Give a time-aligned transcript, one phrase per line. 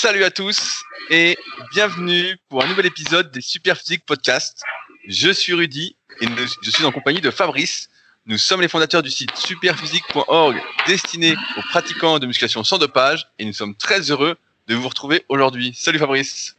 [0.00, 1.36] Salut à tous et
[1.72, 4.62] bienvenue pour un nouvel épisode des Superphysique Podcast.
[5.08, 6.26] Je suis Rudy et
[6.62, 7.90] je suis en compagnie de Fabrice.
[8.24, 10.56] Nous sommes les fondateurs du site superphysique.org
[10.86, 14.36] destiné aux pratiquants de musculation sans dopage et nous sommes très heureux
[14.68, 15.74] de vous retrouver aujourd'hui.
[15.76, 16.54] Salut Fabrice.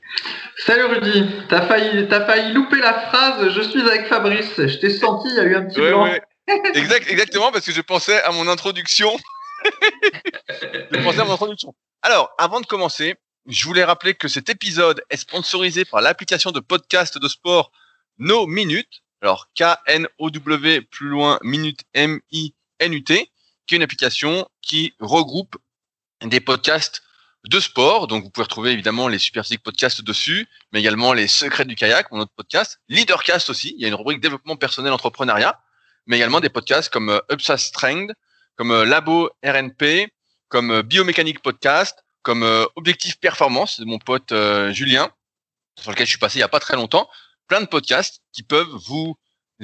[0.58, 1.26] Salut Rudy.
[1.48, 4.52] T'as failli, as failli louper la phrase Je suis avec Fabrice.
[4.58, 6.22] Je t'ai senti, il y a eu un petit ouais,
[6.74, 9.18] exact, exactement parce que je pensais à mon introduction.
[10.92, 11.74] je pensais à mon introduction.
[12.02, 13.16] Alors, avant de commencer,
[13.50, 17.72] je voulais rappeler que cet épisode est sponsorisé par l'application de podcast de sport
[18.20, 19.02] No Minute.
[19.22, 23.32] Alors, K-N-O-W, plus loin, Minute, M-I-N-U-T,
[23.66, 25.58] qui est une application qui regroupe
[26.22, 27.02] des podcasts
[27.48, 28.06] de sport.
[28.08, 31.76] Donc, vous pouvez retrouver évidemment les Super Physique Podcasts dessus, mais également les Secrets du
[31.76, 32.80] kayak, mon autre podcast.
[32.88, 33.74] Leadercast aussi.
[33.76, 35.60] Il y a une rubrique développement personnel entrepreneuriat,
[36.06, 38.12] mais également des podcasts comme euh, Upsa Strength,
[38.58, 40.14] comme euh, Labo RNP,
[40.50, 45.10] comme euh, Biomécanique Podcast, comme euh, Objectif Performance de mon pote euh, Julien,
[45.82, 47.10] sur lequel je suis passé il y a pas très longtemps.
[47.48, 49.18] Plein de podcasts qui peuvent vous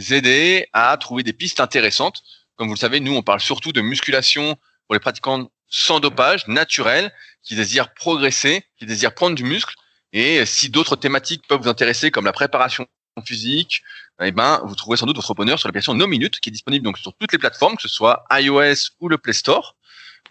[0.09, 2.23] aider à trouver des pistes intéressantes.
[2.55, 4.57] Comme vous le savez, nous, on parle surtout de musculation
[4.87, 7.13] pour les pratiquants sans dopage, naturel,
[7.43, 9.75] qui désirent progresser, qui désirent prendre du muscle.
[10.11, 12.87] Et si d'autres thématiques peuvent vous intéresser, comme la préparation
[13.27, 13.83] physique,
[14.23, 16.83] eh ben, vous trouverez sans doute votre bonheur sur l'application No Minute, qui est disponible
[16.83, 19.74] donc sur toutes les plateformes, que ce soit iOS ou le Play Store.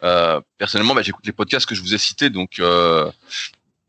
[0.04, 3.10] Euh, personnellement, bah, j'écoute les podcasts que je vous ai cités, donc euh,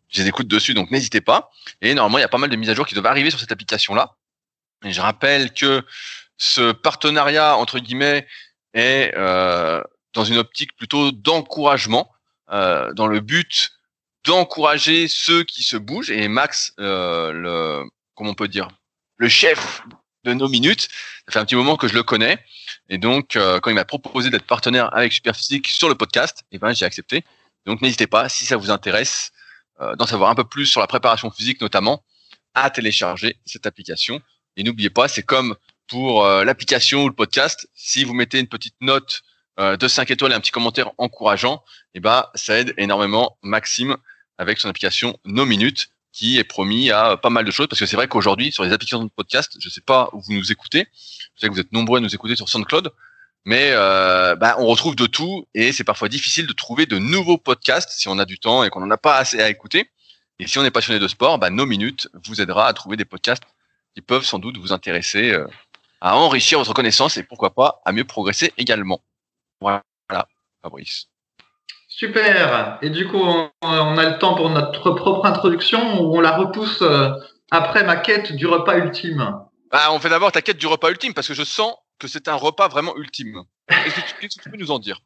[0.10, 1.52] je les écoute dessus, donc n'hésitez pas.
[1.82, 3.40] Et normalement, il y a pas mal de mises à jour qui doivent arriver sur
[3.40, 4.16] cette application-là.
[4.84, 5.84] Et je rappelle que
[6.38, 8.28] ce partenariat entre guillemets
[8.74, 9.82] est euh,
[10.14, 12.12] dans une optique plutôt d'encouragement,
[12.52, 13.72] euh, dans le but
[14.26, 16.12] d'encourager ceux qui se bougent.
[16.12, 17.84] Et Max, euh, le
[18.16, 18.70] comment on peut dire,
[19.18, 19.84] le chef
[20.24, 20.88] de nos minutes,
[21.26, 22.40] ça fait un petit moment que je le connais.
[22.90, 26.60] Et donc, euh, quand il m'a proposé d'être partenaire avec Superphysique sur le podcast, eh
[26.60, 27.24] ben, j'ai accepté.
[27.66, 29.32] Donc, n'hésitez pas, si ça vous intéresse,
[29.82, 32.04] euh, d'en savoir un peu plus sur la préparation physique notamment,
[32.54, 34.22] à télécharger cette application.
[34.56, 35.56] Et n'oubliez pas, c'est comme
[35.88, 39.22] pour euh, l'application ou le podcast, si vous mettez une petite note
[39.58, 41.64] de 5 étoiles et un petit commentaire encourageant,
[41.94, 43.96] eh ben, ça aide énormément Maxime
[44.38, 47.86] avec son application No Minutes qui est promis à pas mal de choses parce que
[47.86, 50.88] c'est vrai qu'aujourd'hui sur les applications de podcast, je sais pas où vous nous écoutez,
[50.94, 52.90] je sais que vous êtes nombreux à nous écouter sur SoundCloud,
[53.44, 57.38] mais euh, bah, on retrouve de tout et c'est parfois difficile de trouver de nouveaux
[57.38, 59.92] podcasts si on a du temps et qu'on n'en a pas assez à écouter.
[60.40, 63.06] Et si on est passionné de sport, bah, nos minutes vous aidera à trouver des
[63.06, 63.44] podcasts
[63.94, 65.46] qui peuvent sans doute vous intéresser euh,
[66.00, 69.04] à enrichir votre connaissance et pourquoi pas à mieux progresser également.
[69.60, 69.84] Voilà,
[70.62, 71.10] Fabrice.
[71.98, 72.78] Super.
[72.82, 73.24] Et du coup,
[73.62, 77.12] on, a le temps pour notre propre introduction ou on la repousse euh,
[77.52, 79.34] après ma quête du repas ultime?
[79.72, 82.28] Bah, On fait d'abord ta quête du repas ultime parce que je sens que c'est
[82.28, 83.44] un repas vraiment ultime.
[83.70, 85.00] Qu'est-ce que tu peux nous en dire?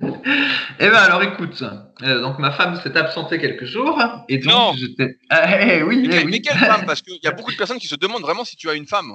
[0.00, 1.62] Eh ben alors écoute,
[2.02, 5.18] euh, donc ma femme s'est absentée quelques jours et donc j'étais.
[5.30, 6.86] Ah, eh, oui, mais, eh mais quelle femme?
[6.86, 8.88] Parce qu'il y a beaucoup de personnes qui se demandent vraiment si tu as une
[8.88, 9.14] femme.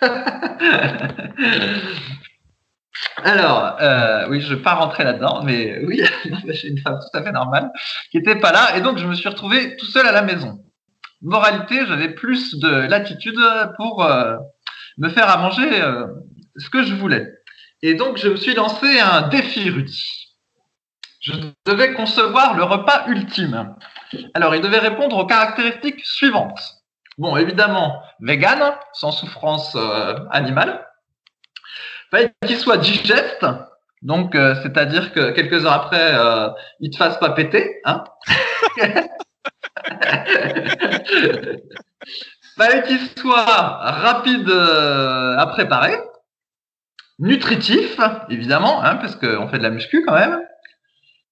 [3.22, 6.02] Alors, euh, oui, je ne vais pas rentrer là-dedans, mais oui,
[6.48, 7.70] j'ai une femme tout à fait normale
[8.10, 10.60] qui n'était pas là, et donc je me suis retrouvé tout seul à la maison.
[11.22, 13.38] Moralité, j'avais plus de latitude
[13.76, 14.36] pour euh,
[14.98, 16.06] me faire à manger euh,
[16.56, 17.26] ce que je voulais.
[17.82, 20.04] Et donc, je me suis lancé un défi, Rudy.
[21.20, 21.32] Je
[21.64, 23.74] devais concevoir le repas ultime.
[24.34, 26.60] Alors, il devait répondre aux caractéristiques suivantes.
[27.16, 29.76] Bon, évidemment, vegan, sans souffrance
[30.30, 30.84] animale
[32.46, 33.46] qu'il soit digeste,
[34.02, 36.48] donc euh, c'est-à-dire que quelques heures après, euh,
[36.80, 38.04] il te fasse pas péter, hein.
[42.56, 45.96] Fallait qu'il soit rapide euh, à préparer,
[47.18, 47.98] nutritif,
[48.28, 50.40] évidemment, hein, parce qu'on fait de la muscu quand même,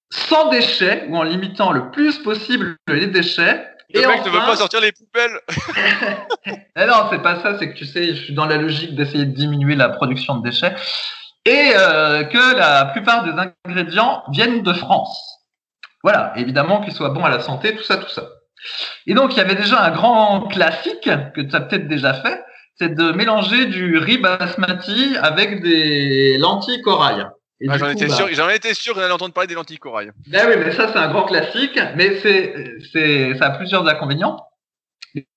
[0.09, 4.55] sans déchets ou en limitant le plus possible les déchets, le mec ne veut pas
[4.55, 5.39] sortir les poubelles.
[6.75, 7.57] non, c'est pas ça.
[7.59, 10.49] C'est que tu sais, je suis dans la logique d'essayer de diminuer la production de
[10.49, 10.75] déchets
[11.45, 13.33] et euh, que la plupart des
[13.65, 15.39] ingrédients viennent de France.
[16.03, 18.23] Voilà, évidemment qu'ils soient bons à la santé, tout ça, tout ça.
[19.07, 22.43] Et donc, il y avait déjà un grand classique que tu as peut-être déjà fait,
[22.75, 27.27] c'est de mélanger du riz basmati avec des lentilles corail.
[27.69, 30.11] Ah, j'en étais, sûr, j'en étais sûr qu'on allait entendre parler des lentilles corail.
[30.27, 32.53] Ben oui, mais ça, c'est un grand classique, mais c'est,
[32.91, 34.37] c'est, ça a plusieurs inconvénients.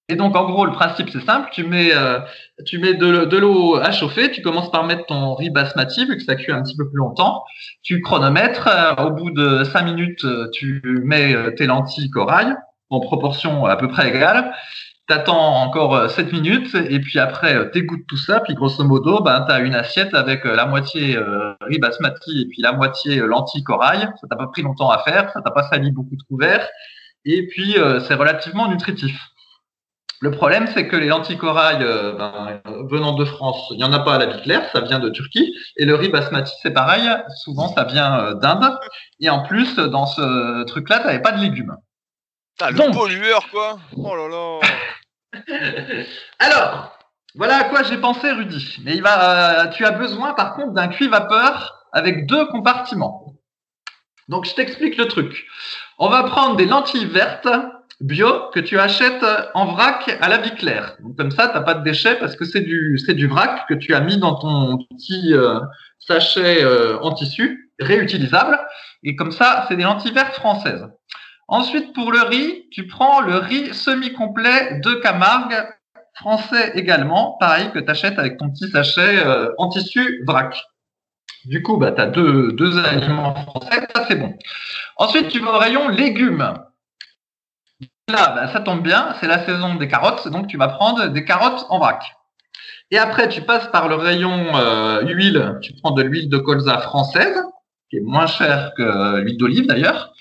[0.08, 1.48] Et donc, en gros, le principe, c'est simple.
[1.52, 2.20] Tu mets, euh,
[2.64, 4.30] tu mets de, de l'eau à chauffer.
[4.30, 6.98] Tu commences par mettre ton riz basmati, vu que ça cuit un petit peu plus
[6.98, 7.42] longtemps.
[7.82, 8.68] Tu chronomètres.
[8.68, 12.54] Euh, au bout de 5 minutes, euh, tu mets tes lentilles corail
[12.88, 14.52] en proportion à peu près égale
[15.06, 19.22] t'attends encore 7 euh, minutes et puis après euh, t'égouttes tout ça puis grosso modo
[19.22, 21.16] ben t'as une assiette avec euh, la moitié
[21.60, 25.30] riz basmati et puis la moitié lentilles corail ça t'a pas pris longtemps à faire
[25.32, 26.68] ça t'a pas sali beaucoup de couverts
[27.26, 29.20] et puis euh, c'est relativement nutritif.
[30.22, 33.92] Le problème, c'est que les lentilles corail euh, ben, venant de France, il n'y en
[33.92, 35.52] a pas à la vie claire, ça vient de Turquie.
[35.76, 37.06] Et le riz basmati, c'est pareil,
[37.42, 38.78] souvent ça vient euh, d'Inde.
[39.20, 41.76] Et en plus, dans ce truc-là, tu n'avais pas de légumes.
[42.58, 44.60] T'as le pollueur, quoi Oh là là
[46.38, 46.98] Alors,
[47.34, 48.78] voilà à quoi j'ai pensé, Rudy.
[48.84, 53.34] Mais il va, tu as besoin, par contre, d'un cuit vapeur avec deux compartiments.
[54.28, 55.46] Donc, je t'explique le truc.
[55.98, 57.48] On va prendre des lentilles vertes
[58.00, 59.24] bio que tu achètes
[59.54, 60.96] en vrac à la vie claire.
[61.00, 63.66] Donc comme ça, tu n'as pas de déchets parce que c'est du c'est du vrac
[63.68, 65.60] que tu as mis dans ton petit euh,
[65.98, 68.58] sachet euh, en tissu réutilisable.
[69.02, 70.86] Et comme ça, c'est des lentilles vertes françaises.
[71.48, 75.54] Ensuite, pour le riz, tu prends le riz semi-complet de Camargue,
[76.14, 80.64] français également, pareil que tu achètes avec ton petit sachet euh, en tissu vrac.
[81.44, 84.34] Du coup, bah, tu as deux, deux aliments français, ça c'est bon.
[84.96, 86.54] Ensuite, tu vas au rayon légumes.
[88.08, 91.24] Là, bah, ça tombe bien, c'est la saison des carottes, donc tu vas prendre des
[91.24, 92.16] carottes en vrac.
[92.90, 96.78] Et après, tu passes par le rayon euh, huile, tu prends de l'huile de colza
[96.78, 97.42] française,
[97.90, 100.12] qui est moins chère que l'huile d'olive d'ailleurs.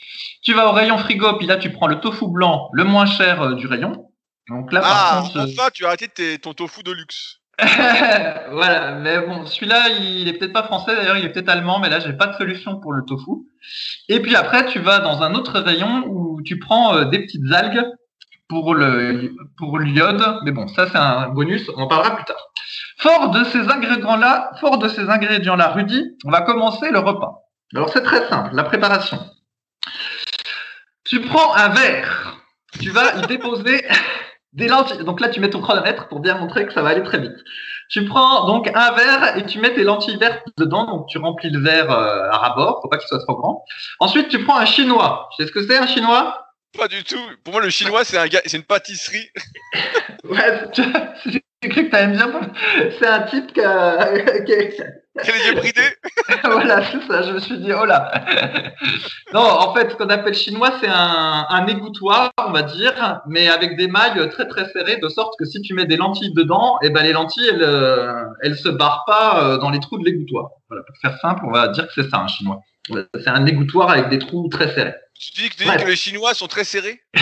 [0.45, 3.41] Tu vas au rayon frigo, puis là, tu prends le tofu blanc, le moins cher
[3.41, 4.11] euh, du rayon.
[4.47, 7.39] Donc là, ah, contre, enfin, tu as arrêté ton tofu de luxe.
[8.51, 11.89] voilà, mais bon, celui-là, il est peut-être pas français d'ailleurs, il est peut-être allemand, mais
[11.89, 13.31] là, j'ai pas de solution pour le tofu.
[14.07, 17.51] Et puis après, tu vas dans un autre rayon où tu prends euh, des petites
[17.51, 17.85] algues
[18.47, 22.51] pour le pour l'iode, mais bon, ça c'est un bonus, on en parlera plus tard.
[22.97, 27.41] Fort de ces ingrédients-là, fort de ces ingrédients-là, Rudy, on va commencer le repas.
[27.73, 29.17] Alors c'est très simple, la préparation.
[31.15, 32.41] Tu prends un verre,
[32.81, 33.85] tu vas y déposer
[34.51, 35.05] des lentilles.
[35.05, 37.37] Donc là, tu mets ton chronomètre pour bien montrer que ça va aller très vite.
[37.89, 40.85] Tu prends donc un verre et tu mets tes lentilles vertes dedans.
[40.85, 43.63] Donc tu remplis le verre euh, à rabord, faut pas qu'il soit trop grand.
[44.01, 45.29] Ensuite, tu prends un chinois.
[45.31, 46.49] Tu sais ce que c'est un chinois?
[46.77, 47.15] Pas du tout.
[47.45, 49.29] Pour moi, le chinois, c'est un c'est une pâtisserie.
[50.25, 52.51] ouais, j'ai cru que t'aimais bien.
[52.99, 53.99] C'est un type qui a,
[55.23, 55.81] qui les yeux bridés
[56.43, 57.21] Voilà, c'est ça.
[57.23, 58.11] Je me suis dit, oh là.
[59.33, 63.47] non, en fait, ce qu'on appelle chinois, c'est un, un égouttoir, on va dire, mais
[63.47, 66.77] avec des mailles très très serrées, de sorte que si tu mets des lentilles dedans,
[66.81, 69.97] et eh ben les lentilles, elles, euh, elles se barrent pas euh, dans les trous
[69.97, 70.49] de l'égouttoir.
[70.69, 72.59] Voilà, pour faire simple, on va dire que c'est ça un chinois.
[72.89, 74.93] C'est un égouttoir avec des trous très serrés.
[75.19, 77.01] Tu dis que, tu dis que les chinois sont très serrés?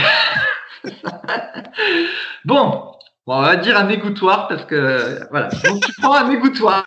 [2.46, 2.92] Bon,
[3.26, 5.48] on va dire un égouttoir parce que voilà.
[5.64, 6.84] Donc tu prends un égouttoir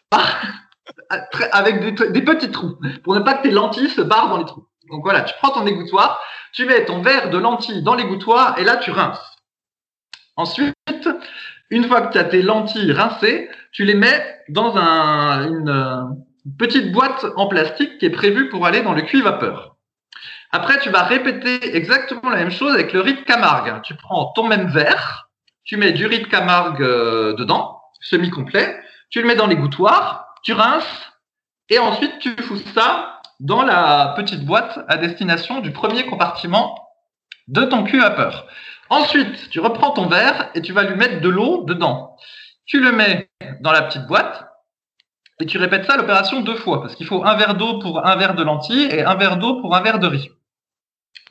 [1.52, 1.80] avec
[2.12, 4.66] des, petits trous pour ne pas que tes lentilles se barrent dans les trous.
[4.90, 6.20] Donc voilà, tu prends ton égouttoir,
[6.52, 9.36] tu mets ton verre de lentilles dans l'égouttoir et là tu rinces.
[10.36, 10.74] Ensuite,
[11.70, 16.16] une fois que tu as tes lentilles rincées, tu les mets dans une,
[16.58, 19.76] petite boîte en plastique qui est prévue pour aller dans le cuit vapeur.
[20.52, 23.82] Après, tu vas répéter exactement la même chose avec le riz de Camargue.
[23.82, 25.28] Tu prends ton même verre,
[25.64, 28.80] tu mets du riz de Camargue euh, dedans, semi-complet,
[29.10, 31.12] tu le mets dans l'égouttoir, tu rinces
[31.70, 36.88] et ensuite tu fous ça dans la petite boîte à destination du premier compartiment
[37.48, 38.46] de ton cul vapeur.
[38.88, 42.16] Ensuite, tu reprends ton verre et tu vas lui mettre de l'eau dedans.
[42.64, 43.28] Tu le mets
[43.60, 44.46] dans la petite boîte
[45.40, 48.14] et tu répètes ça l'opération deux fois parce qu'il faut un verre d'eau pour un
[48.14, 50.30] verre de lentilles et un verre d'eau pour un verre de riz.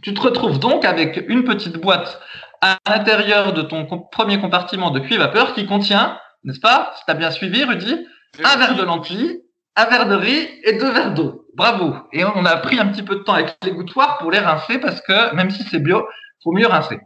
[0.04, 2.20] Tu te retrouves donc avec une petite boîte
[2.60, 7.12] à l'intérieur de ton premier compartiment de cuit vapeur qui contient, n'est-ce pas, si tu
[7.12, 8.06] as bien suivi Rudy,
[8.44, 9.42] un verre de lentilles,
[9.76, 11.46] un verre de riz et deux verres d'eau.
[11.56, 11.96] Bravo.
[12.12, 14.80] Et on a pris un petit peu de temps avec les gouttoirs pour les rincer
[14.80, 16.08] parce que même si c'est bio,
[16.44, 17.00] faut mieux rincer.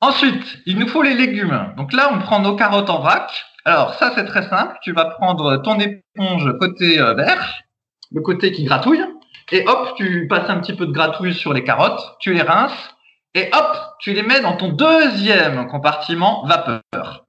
[0.00, 1.72] Ensuite, il nous faut les légumes.
[1.76, 3.30] Donc là, on prend nos carottes en vrac.
[3.64, 4.76] Alors ça, c'est très simple.
[4.82, 7.62] Tu vas prendre ton éponge côté euh, vert,
[8.12, 9.04] le côté qui gratouille,
[9.52, 12.94] et hop, tu passes un petit peu de gratouille sur les carottes, tu les rinces,
[13.34, 17.23] et hop, tu les mets dans ton deuxième compartiment vapeur.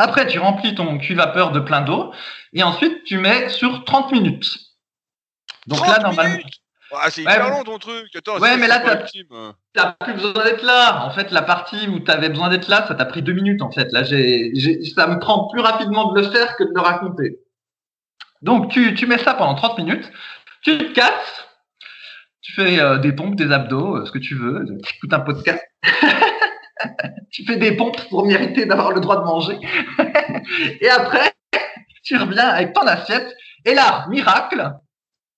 [0.00, 2.12] Après, tu remplis ton cuit vapeur de plein d'eau
[2.52, 4.58] et ensuite tu mets sur 30 minutes.
[5.66, 6.38] Donc là, normalement.
[7.10, 8.06] c'est hyper long ton truc.
[8.40, 9.26] ouais, mais là, tu
[9.76, 11.04] n'as plus besoin d'être là.
[11.04, 13.60] En fait, la partie où tu avais besoin d'être là, ça t'a pris deux minutes.
[13.60, 17.38] En fait, là, ça me prend plus rapidement de le faire que de le raconter.
[18.40, 20.10] Donc, tu, tu mets ça pendant 30 minutes.
[20.62, 21.46] Tu te casses.
[22.40, 24.64] Tu fais euh, des pompes, des abdos, euh, ce que tu veux.
[24.82, 25.62] Tu écoutes un podcast.
[27.30, 29.58] tu fais des pompes pour mériter d'avoir le droit de manger.
[30.80, 31.32] et après,
[32.02, 33.34] tu reviens avec ton assiette.
[33.64, 34.72] Et là, miracle,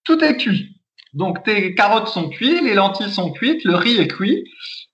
[0.05, 0.77] tout est cuit.
[1.13, 4.45] Donc tes carottes sont cuites, les lentilles sont cuites, le riz est cuit.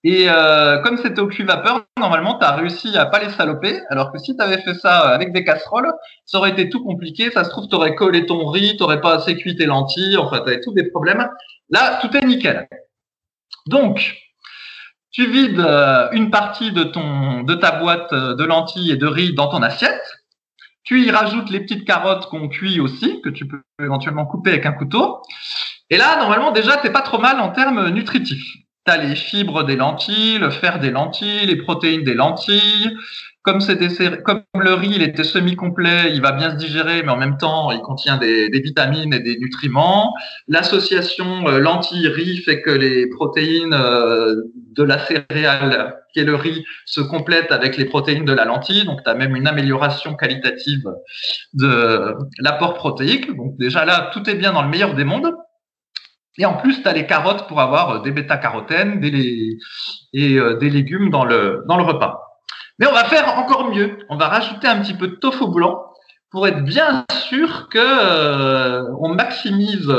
[0.05, 3.81] Et euh, comme c'était au cuit vapeur, normalement, tu as réussi à pas les saloper.
[3.91, 5.93] Alors que si tu avais fait ça avec des casseroles,
[6.25, 7.31] ça aurait été tout compliqué.
[7.31, 10.17] Ça se trouve, tu aurais collé ton riz, tu pas assez cuit tes lentilles.
[10.17, 11.29] Enfin, tu avais tous des problèmes.
[11.71, 12.69] Là, tout est nickel.
[13.67, 14.17] Donc,
[15.11, 19.07] tu vides euh, une partie de ton de ta boîte euh, de lentilles et de
[19.07, 20.03] riz dans ton assiette.
[20.85, 24.65] Tu y rajoutes les petites carottes qu'on cuit aussi, que tu peux éventuellement couper avec
[24.65, 25.23] un couteau.
[25.91, 28.57] Et là, normalement, déjà, t'es pas trop mal en termes nutritifs.
[28.87, 32.97] Tu as les fibres des lentilles, le fer des lentilles, les protéines des lentilles,
[33.43, 33.61] comme,
[34.25, 37.71] comme le riz, il était semi-complet, il va bien se digérer, mais en même temps,
[37.71, 40.15] il contient des, vitamines et des nutriments.
[40.49, 46.65] L'association euh, lentilles-riz fait que les protéines euh, de la céréale, qui est le riz,
[46.85, 48.85] se complètent avec les protéines de la lentille.
[48.85, 50.85] Donc, tu as même une amélioration qualitative
[51.55, 53.35] de l'apport protéique.
[53.35, 55.33] Donc, déjà là, tout est bien dans le meilleur des mondes.
[56.39, 59.03] Et en plus, tu as les carottes pour avoir des bêta-carotènes
[60.13, 62.28] et euh, des légumes dans le, dans le repas.
[62.79, 63.99] Mais on va faire encore mieux.
[64.09, 65.85] On va rajouter un petit peu de tofu blanc
[66.31, 69.93] pour être bien sûr que euh, on maximise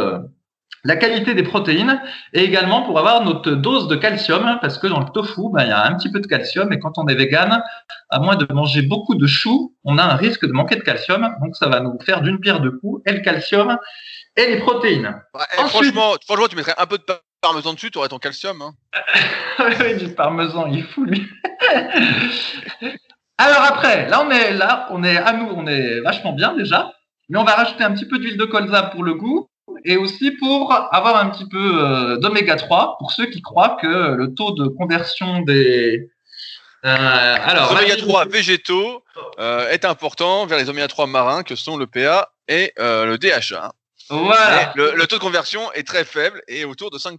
[0.84, 2.02] la qualité des protéines
[2.34, 5.70] et également pour avoir notre dose de calcium parce que dans le tofu, ben, il
[5.70, 7.62] y a un petit peu de calcium et quand on est vegan,
[8.10, 11.36] à moins de manger beaucoup de choux, on a un risque de manquer de calcium.
[11.42, 13.78] Donc ça va nous faire d'une pierre deux coups et le calcium
[14.36, 15.16] et les protéines.
[15.68, 17.04] franchement, franchement, tu mettrais un peu de
[17.42, 18.62] parmesan dessus, tu aurais ton calcium.
[18.62, 18.74] Hein.
[19.60, 21.28] oui, du parmesan, il fout lui.
[23.38, 26.92] Alors après, là on est là, on est à nous, on est vachement bien déjà,
[27.30, 29.50] mais on va rajouter un petit peu d'huile de colza pour le goût
[29.86, 33.88] et aussi pour avoir un petit peu euh, d'oméga 3 pour ceux qui croient que
[34.16, 36.10] le taux de conversion des
[36.86, 39.04] euh, alors, oméga 3 végétaux
[39.40, 43.74] euh, est important vers les oméga 3 marins que sont le PA et le DHA.
[44.10, 44.74] Voilà.
[44.76, 47.18] Le, taux de conversion est très faible et autour de 5%.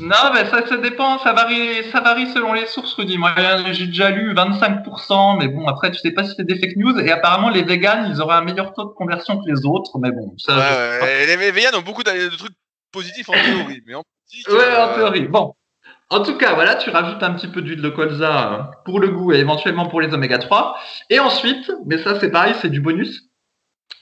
[0.00, 3.16] Non, mais ça, ça dépend, ça varie, ça varie selon les sources, Rudy.
[3.16, 3.32] Moi,
[3.72, 6.98] j'ai déjà lu 25%, mais bon, après, tu sais pas si c'est des fake news.
[6.98, 10.10] Et apparemment, les vegans, ils auraient un meilleur taux de conversion que les autres, mais
[10.10, 10.34] bon.
[10.38, 12.56] Ça, ouais, Les vegans ont beaucoup de trucs
[12.92, 14.48] positifs en théorie, mais en pratique.
[14.48, 15.28] Ouais, en euh, théorie.
[15.28, 15.54] Bon.
[16.08, 19.32] En tout cas, voilà, tu rajoutes un petit peu d'huile de colza pour le goût
[19.32, 20.76] et éventuellement pour les oméga 3.
[21.10, 23.28] Et ensuite, mais ça c'est pareil, c'est du bonus.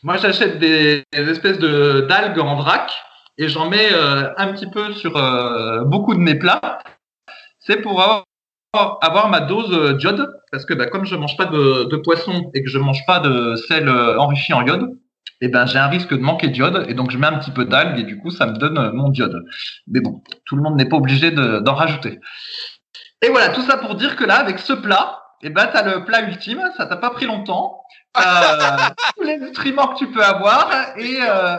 [0.04, 2.92] Moi, j'achète des, espèces de d'algues en vrac
[3.38, 6.78] et j'en mets euh, un petit peu sur euh, beaucoup de mes plats.
[7.58, 11.96] C'est pour avoir, ma dose euh, d'iode parce que bah, comme je mange pas de,
[11.96, 14.90] poisson et que je mange pas de sel enrichi en iode,
[15.40, 17.64] eh ben j'ai un risque de manquer d'iode et donc je mets un petit peu
[17.64, 19.42] d'algues et du coup ça me donne mon diode.
[19.86, 22.20] Mais bon, tout le monde n'est pas obligé d'en rajouter.
[23.22, 25.82] Et voilà, tout ça pour dire que là, avec ce plat, eh ben, tu as
[25.82, 27.80] le plat ultime, ça t'a pas pris longtemps.
[28.16, 28.76] Euh,
[29.16, 31.56] tous les nutriments que tu peux avoir et euh,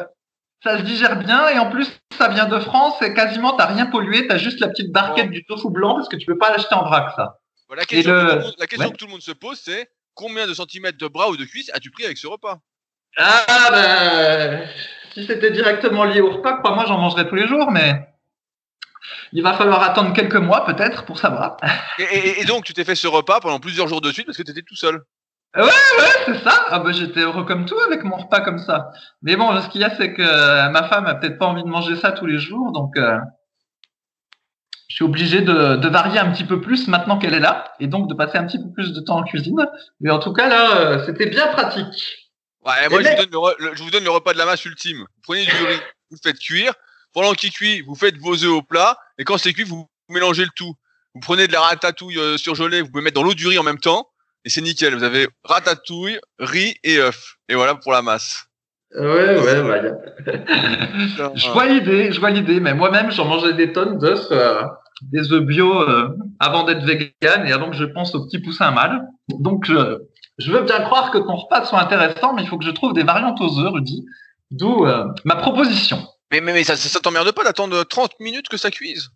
[0.64, 3.88] ça se digère bien et en plus ça vient de France et quasiment t'as rien
[3.88, 6.76] pollué, t'as juste la petite barquette du tofu blanc parce que tu peux pas l'acheter
[6.76, 7.40] en vrac ça.
[7.76, 11.36] la question, que, tout le monde se pose c'est combien de centimètres de bras ou
[11.36, 12.60] de cuisses as-tu pris avec ce repas?
[13.18, 14.70] Ah ben
[15.14, 18.08] si c'était directement lié au repas, moi j'en mangerais tous les jours mais
[19.34, 21.58] il va falloir attendre quelques mois peut-être pour savoir.
[22.00, 24.44] Et, et donc tu t'es fait ce repas pendant plusieurs jours de suite parce que
[24.44, 25.04] tu étais tout seul?
[25.56, 26.66] Ouais, ouais, c'est ça.
[26.68, 28.92] Ah bah j'étais heureux comme tout avec mon repas comme ça.
[29.22, 31.64] Mais bon, ce qu'il y a, c'est que euh, ma femme a peut-être pas envie
[31.64, 33.18] de manger ça tous les jours, donc euh,
[34.90, 37.88] je suis obligé de, de, varier un petit peu plus maintenant qu'elle est là, et
[37.88, 39.66] donc de passer un petit peu plus de temps en cuisine.
[40.02, 42.34] Mais en tout cas là, euh, c'était bien pratique.
[42.66, 44.98] Ouais, moi je, vous donne le, je, vous donne le, repas de la masse ultime.
[44.98, 45.80] Vous prenez du riz,
[46.12, 46.74] vous faites cuire.
[47.14, 50.44] Pendant qu'il cuit, vous faites vos œufs au plat, et quand c'est cuit, vous mélangez
[50.44, 50.76] le tout.
[51.14, 53.80] Vous prenez de la ratatouille surgelée, vous pouvez mettre dans l'eau du riz en même
[53.80, 54.10] temps
[54.46, 54.96] et c'est nickel.
[54.96, 57.36] Vous avez ratatouille, riz et œuf.
[57.50, 58.46] Et voilà pour la masse.
[58.94, 59.94] Ouais, ouais, ouais.
[61.36, 64.62] je vois l'idée, je vois l'idée, mais moi-même, j'en mangeais des tonnes d'œufs, euh,
[65.02, 68.72] des œufs bio euh, avant d'être vegan et avant que je pense aux petits poussins
[68.72, 69.06] mâles.
[69.40, 72.72] Donc, je, veux bien croire que ton repas soit intéressant, mais il faut que je
[72.72, 74.06] trouve des variantes aux œufs, Rudy.
[74.52, 76.08] D'où euh, ma proposition.
[76.32, 79.10] Mais, mais, mais ça, ça t'emmerde pas d'attendre 30 minutes que ça cuise?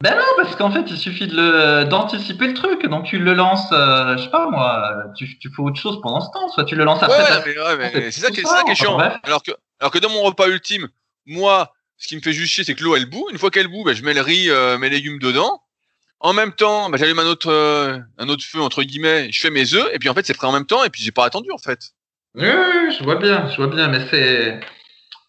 [0.00, 2.86] Ben non, parce qu'en fait, il suffit d'anticiper le truc.
[2.86, 6.20] Donc tu le lances, euh, je sais pas moi, tu, tu fais autre chose pendant
[6.20, 6.48] ce temps.
[6.50, 7.18] Soit tu le lances après.
[7.18, 8.96] Ouais, c'est ça, qui, est chiant.
[8.98, 9.50] alors que,
[9.80, 10.88] alors que dans mon repas ultime,
[11.26, 13.28] moi, ce qui me fait juste chier, c'est que l'eau elle bout.
[13.30, 15.62] Une fois qu'elle bout, ben, je mets le riz, euh, mes légumes dedans.
[16.20, 19.32] En même temps, ben, j'allume un autre, euh, un autre feu entre guillemets.
[19.32, 21.02] Je fais mes œufs et puis en fait, c'est prêt en même temps et puis
[21.02, 21.90] j'ai pas attendu en fait.
[22.36, 24.60] Oui, je vois bien, je vois bien, mais c'est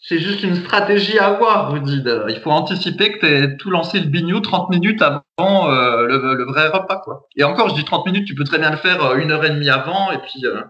[0.09, 2.03] c'est juste une stratégie à avoir, Rudy.
[2.29, 6.67] Il faut anticiper que tu tout lancé le bignou 30 minutes avant euh, le, vrai
[6.69, 6.99] repas.
[7.03, 7.27] Quoi.
[7.35, 9.45] Et encore, je dis 30 minutes, tu peux très bien le faire euh, une heure
[9.45, 10.61] et demie avant, et puis euh,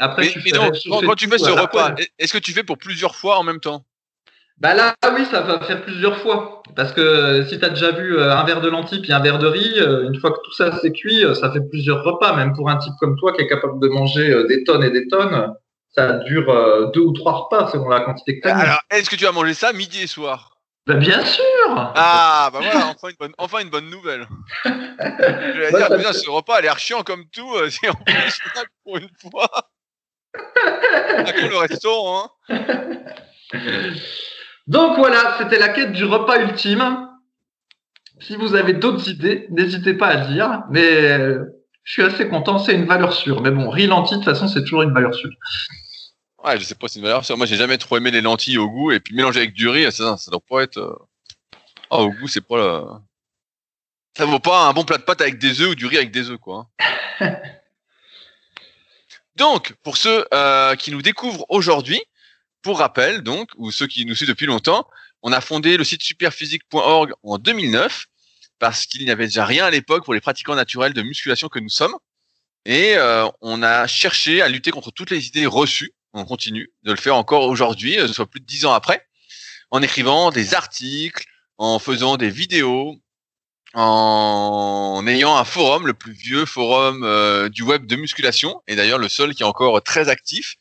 [0.00, 0.50] après tu fais.
[0.50, 0.72] quand,
[1.14, 3.84] tu fais ce repas, est-ce que tu fais pour plusieurs fois en même temps?
[4.58, 6.64] Bah là, oui, ça va faire plusieurs fois.
[6.74, 9.46] Parce que si tu as déjà vu un verre de lentilles puis un verre de
[9.46, 12.34] riz, une fois que tout ça s'est cuit, ça fait plusieurs repas.
[12.34, 15.06] Même pour un type comme toi qui est capable de manger des tonnes et des
[15.06, 15.54] tonnes,
[15.98, 18.56] ça dure euh, deux ou trois repas selon la quantité que tu as.
[18.56, 20.58] Alors, est-ce que tu vas manger ça midi et soir?
[20.86, 21.44] Bah, bien sûr
[21.94, 24.26] Ah, bah voilà, enfin une bonne, enfin une bonne nouvelle.
[24.64, 28.38] Je vais dire, putain, ce repas a l'air chiant comme tout, euh, si en plus,
[28.84, 29.50] pour une fois.
[30.34, 33.58] Le restaurant, hein.
[34.66, 37.08] Donc voilà, c'était la quête du repas ultime.
[38.20, 40.62] Si vous avez d'autres idées, n'hésitez pas à dire.
[40.70, 41.44] Mais euh,
[41.88, 43.40] je suis assez content, c'est une valeur sûre.
[43.40, 45.30] Mais bon, riz lentilles, de toute façon, c'est toujours une valeur sûre.
[46.44, 47.36] Ouais, je sais pas, c'est une valeur sûre.
[47.36, 49.90] Moi, j'ai jamais trop aimé les lentilles au goût, et puis mélanger avec du riz,
[49.90, 51.08] ça, ça doit pas être.
[51.90, 52.84] Ah, au goût, c'est pas le.
[54.16, 56.10] Ça vaut pas un bon plat de pâtes avec des œufs ou du riz avec
[56.10, 56.68] des œufs, quoi.
[57.20, 57.36] hein.
[59.36, 62.02] donc, pour ceux euh, qui nous découvrent aujourd'hui,
[62.62, 64.88] pour rappel, donc, ou ceux qui nous suivent depuis longtemps,
[65.22, 68.06] on a fondé le site superphysique.org en 2009
[68.58, 71.58] parce qu'il n'y avait déjà rien à l'époque pour les pratiquants naturels de musculation que
[71.58, 71.94] nous sommes.
[72.64, 75.92] Et euh, on a cherché à lutter contre toutes les idées reçues.
[76.14, 79.06] On continue de le faire encore aujourd'hui, euh, soit plus de dix ans après,
[79.70, 81.24] en écrivant des articles,
[81.58, 82.98] en faisant des vidéos,
[83.74, 88.98] en ayant un forum, le plus vieux forum euh, du web de musculation, et d'ailleurs
[88.98, 90.56] le seul qui est encore très actif,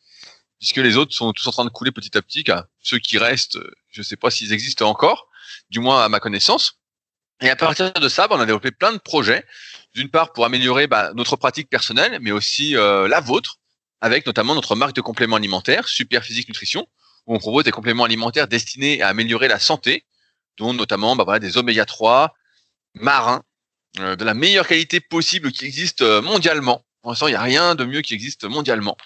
[0.59, 2.43] puisque les autres sont tous en train de couler petit à petit.
[2.43, 5.27] Car ceux qui restent, euh, je ne sais pas s'ils existent encore,
[5.69, 6.79] du moins à ma connaissance.
[7.41, 9.45] Et à partir de ça, bah, on a développé plein de projets.
[9.93, 13.57] D'une part pour améliorer bah, notre pratique personnelle, mais aussi euh, la vôtre,
[14.01, 16.87] avec notamment notre marque de compléments alimentaires, Super Physique Nutrition,
[17.25, 20.05] où on propose des compléments alimentaires destinés à améliorer la santé,
[20.57, 22.33] dont notamment bah, voilà, des oméga 3
[22.95, 23.43] marins,
[23.99, 26.83] euh, de la meilleure qualité possible qui existe euh, mondialement.
[27.01, 28.97] Pour l'instant, il n'y a rien de mieux qui existe mondialement.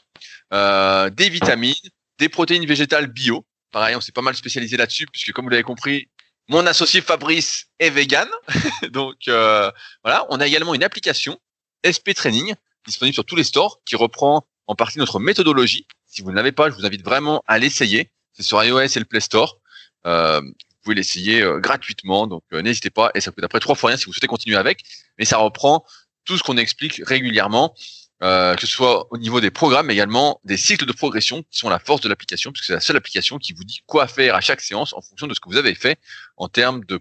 [0.53, 1.75] Euh, des vitamines,
[2.19, 3.45] des protéines végétales bio.
[3.71, 6.09] Pareil, on s'est pas mal spécialisé là-dessus, puisque comme vous l'avez compris,
[6.47, 8.27] mon associé Fabrice est vegan.
[8.89, 9.71] Donc euh,
[10.03, 11.39] voilà, on a également une application
[11.87, 12.53] SP Training
[12.85, 15.87] disponible sur tous les stores qui reprend en partie notre méthodologie.
[16.05, 18.11] Si vous ne l'avez pas, je vous invite vraiment à l'essayer.
[18.33, 19.59] C'est sur iOS et le Play Store.
[20.05, 20.41] Euh,
[20.81, 23.11] vous pouvez l'essayer euh, gratuitement, donc euh, n'hésitez pas.
[23.13, 24.83] Et ça coûte après trois fois rien si vous souhaitez continuer avec.
[25.19, 25.85] Mais ça reprend
[26.25, 27.75] tout ce qu'on explique régulièrement,
[28.23, 31.59] euh, que ce soit au niveau des programmes, mais également des cycles de progression qui
[31.59, 34.35] sont la force de l'application, puisque c'est la seule application qui vous dit quoi faire
[34.35, 35.99] à chaque séance en fonction de ce que vous avez fait
[36.37, 36.99] en termes de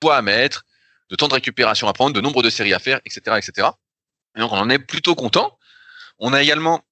[0.00, 0.64] poids à mettre,
[1.08, 3.68] de temps de récupération à prendre, de nombre de séries à faire, etc., etc.
[4.36, 5.56] Et donc on en est plutôt content.
[6.18, 6.82] On a également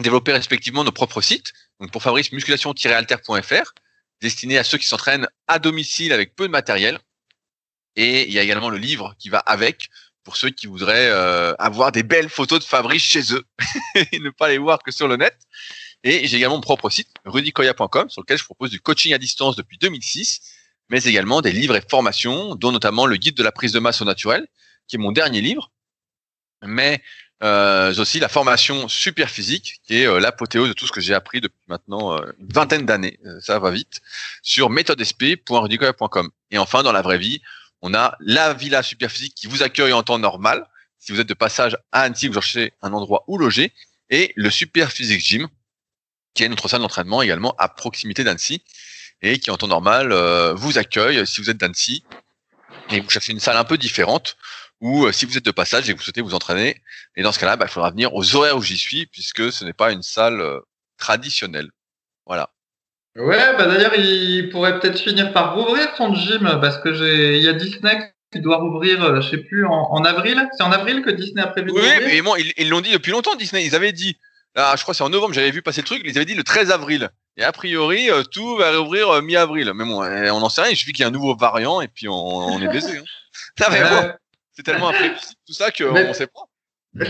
[0.00, 1.52] développé respectivement nos propres sites.
[1.80, 3.72] Donc pour Fabrice, musculation-alter.fr,
[4.20, 6.98] destiné à ceux qui s'entraînent à domicile avec peu de matériel.
[7.96, 9.90] Et il y a également le livre qui va avec
[10.24, 13.44] pour ceux qui voudraient euh, avoir des belles photos de Fabrice chez eux
[14.12, 15.36] et ne pas les voir que sur le net.
[16.04, 19.56] Et j'ai également mon propre site, rudicoya.com, sur lequel je propose du coaching à distance
[19.56, 20.40] depuis 2006,
[20.88, 24.00] mais également des livres et formations, dont notamment le guide de la prise de masse
[24.00, 24.48] au naturel,
[24.88, 25.70] qui est mon dernier livre,
[26.62, 27.02] mais
[27.42, 31.14] euh, aussi la formation super physique, qui est euh, l'apothéose de tout ce que j'ai
[31.14, 34.00] appris depuis maintenant euh, une vingtaine d'années, euh, ça va vite,
[34.42, 36.30] sur méthodesp.rudicoya.com.
[36.50, 37.42] Et enfin, dans la vraie vie,
[37.80, 40.66] on a la Villa Super Physique qui vous accueille en temps normal,
[41.00, 43.72] si vous êtes de passage à Annecy, vous cherchez un endroit où loger,
[44.08, 45.48] et le Super Physique Gym,
[46.34, 48.62] qui est notre salle d'entraînement également à proximité d'Annecy,
[49.20, 50.12] et qui en temps normal
[50.54, 51.26] vous accueille.
[51.26, 52.04] Si vous êtes d'Annecy,
[52.90, 54.36] et vous cherchez une salle un peu différente,
[54.82, 56.82] ou euh, si vous êtes de passage et que vous souhaitez vous entraîner,
[57.16, 59.64] et dans ce cas-là, bah, il faudra venir aux horaires où j'y suis, puisque ce
[59.64, 60.60] n'est pas une salle euh,
[60.98, 61.70] traditionnelle.
[62.26, 62.50] Voilà.
[63.16, 67.42] Ouais, bah d'ailleurs, il pourrait peut-être finir par rouvrir ton gym parce que j'ai, il
[67.44, 70.48] y a Disney qui doit rouvrir, euh, je sais plus, en, en avril.
[70.56, 72.00] C'est en avril que Disney a prévu de Oui, rouvrir.
[72.08, 73.64] mais bon, ils ils l'ont dit depuis longtemps, Disney.
[73.64, 74.16] Ils avaient dit,
[74.56, 76.34] ah, je crois que c'est en novembre, j'avais vu passer le truc, ils avaient dit
[76.34, 77.08] le 13 avril.
[77.36, 79.72] Et a priori, tout va rouvrir mi-avril.
[79.74, 81.88] Mais bon, on n'en sait rien, il suffit qu'il y ait un nouveau variant et
[81.88, 82.98] puis on, on est baisé.
[82.98, 83.04] Hein.
[83.60, 84.12] Non, mais bon.
[84.52, 86.42] C'est tellement imprévisible tout ça qu'on ne sait pas.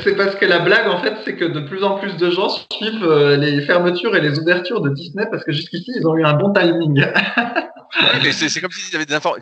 [0.05, 2.49] C'est parce que la blague, en fait, c'est que de plus en plus de gens
[2.49, 6.25] suivent euh, les fermetures et les ouvertures de Disney parce que jusqu'ici, ils ont eu
[6.25, 7.05] un bon timing.
[8.01, 8.91] Ouais, c'est comme si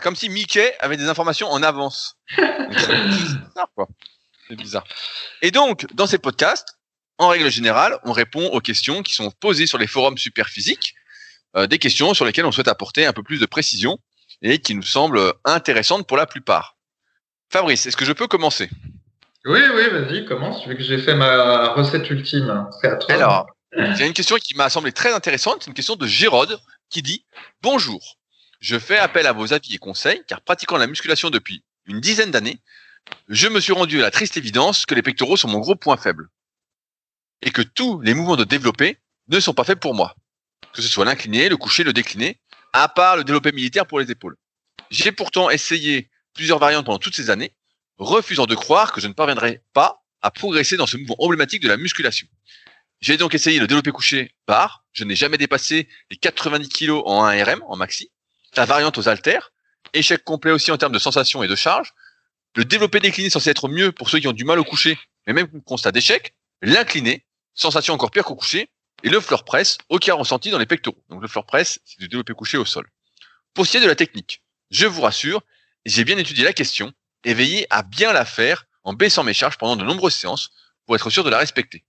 [0.00, 2.16] comme Mickey avait des informations en avance.
[2.36, 3.88] C'est bizarre, quoi.
[4.48, 4.84] C'est bizarre.
[5.40, 6.66] Et donc, dans ces podcasts,
[7.18, 10.94] en règle générale, on répond aux questions qui sont posées sur les forums super physiques,
[11.56, 13.98] euh, des questions sur lesquelles on souhaite apporter un peu plus de précision
[14.42, 16.76] et qui nous semblent intéressantes pour la plupart.
[17.50, 18.70] Fabrice, est-ce que je peux commencer?
[19.44, 20.66] Oui, oui, vas-y, commence.
[20.66, 22.68] Vu que j'ai fait ma recette ultime.
[22.80, 23.14] C'est à toi.
[23.14, 26.06] Alors, il y a une question qui m'a semblé très intéressante, c'est une question de
[26.06, 26.60] Gérode
[26.90, 27.24] qui dit
[27.60, 28.18] Bonjour,
[28.60, 32.30] je fais appel à vos avis et conseils car pratiquant la musculation depuis une dizaine
[32.30, 32.60] d'années,
[33.28, 35.96] je me suis rendu à la triste évidence que les pectoraux sont mon gros point
[35.96, 36.28] faible
[37.42, 40.14] et que tous les mouvements de développé ne sont pas faits pour moi,
[40.72, 42.38] que ce soit l'incliné, le couché, le décliné,
[42.72, 44.36] à part le développé militaire pour les épaules.
[44.90, 46.10] J'ai pourtant essayé
[46.40, 47.52] plusieurs variantes pendant toutes ces années,
[47.98, 51.68] refusant de croire que je ne parviendrais pas à progresser dans ce mouvement emblématique de
[51.68, 52.26] la musculation.
[53.02, 54.82] J'ai donc essayé le développé couché barre.
[54.94, 58.10] Je n'ai jamais dépassé les 90 kg en 1 RM, en maxi.
[58.56, 59.52] La variante aux haltères,
[59.92, 61.92] Échec complet aussi en termes de sensation et de charge.
[62.56, 65.34] Le développé décliné censé être mieux pour ceux qui ont du mal au coucher, mais
[65.34, 66.34] même constat d'échec.
[66.62, 68.70] L'incliné, sensation encore pire qu'au coucher.
[69.02, 71.04] Et le floor press, aucun ressenti dans les pectoraux.
[71.10, 72.88] Donc le floor press, c'est du développé couché au sol.
[73.52, 75.42] Pour ce qui est de la technique, je vous rassure,
[75.84, 76.92] j'ai bien étudié la question
[77.24, 80.50] et veillé à bien la faire en baissant mes charges pendant de nombreuses séances
[80.86, 81.84] pour être sûr de la respecter.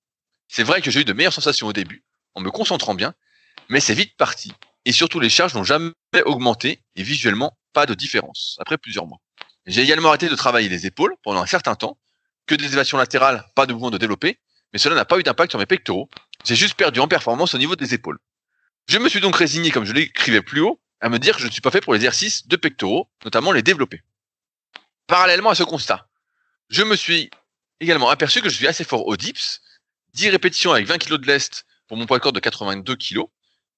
[0.48, 2.04] C'est vrai que j'ai eu de meilleures sensations au début,
[2.36, 3.14] en me concentrant bien,
[3.70, 4.52] mais c'est vite parti,
[4.86, 5.94] et surtout les charges n'ont jamais
[6.26, 9.20] augmenté, et visuellement, pas de différence, après plusieurs mois.
[9.66, 11.98] J'ai également arrêté de travailler les épaules pendant un certain temps,
[12.48, 14.40] que des élévations latérales, pas de mouvement de développer,
[14.74, 16.10] mais cela n'a pas eu d'impact sur mes pectoraux,
[16.44, 18.20] j'ai juste perdu en performance au niveau des épaules.
[18.88, 21.48] Je me suis donc résigné, comme je l'écrivais plus haut, à me dire que je
[21.48, 24.02] ne suis pas fait pour l'exercice de pectoraux, notamment les développés.
[25.08, 26.08] Parallèlement à ce constat,
[26.70, 27.30] je me suis
[27.80, 29.62] également aperçu que je suis assez fort au dips,
[30.14, 33.22] 10 répétitions avec 20 kg de lest pour mon poids de corps de 82 kg,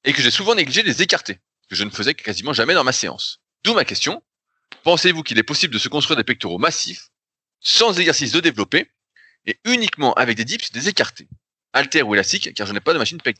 [0.03, 2.91] et que j'ai souvent négligé les écartés, que je ne faisais quasiment jamais dans ma
[2.91, 3.39] séance.
[3.63, 4.21] D'où ma question,
[4.83, 7.09] pensez-vous qu'il est possible de se construire des pectoraux massifs,
[7.61, 8.91] sans exercice de développé,
[9.45, 11.27] et uniquement avec des dips des écartés,
[11.71, 13.37] alter ou élastique, car je n'ai pas de machine pec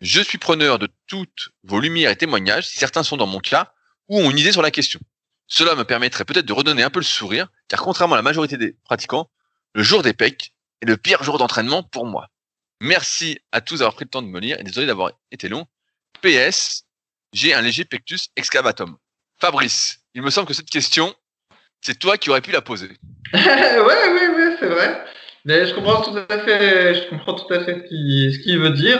[0.00, 3.72] je suis preneur de toutes vos lumières et témoignages, si certains sont dans mon cas,
[4.08, 5.00] ou ont une idée sur la question.
[5.46, 8.56] Cela me permettrait peut-être de redonner un peu le sourire, car contrairement à la majorité
[8.56, 9.30] des pratiquants,
[9.74, 12.28] le jour des pecs est le pire jour d'entraînement pour moi.
[12.80, 15.66] Merci à tous d'avoir pris le temps de me lire et désolé d'avoir été long.
[16.22, 16.84] PS,
[17.32, 18.96] j'ai un léger pectus excavatum.
[19.38, 21.14] Fabrice, il me semble que cette question,
[21.80, 22.96] c'est toi qui aurais pu la poser.
[23.34, 25.04] oui, oui, oui, c'est vrai.
[25.46, 28.98] Je comprends tout à fait, je comprends tout à fait ce qu'il veut dire.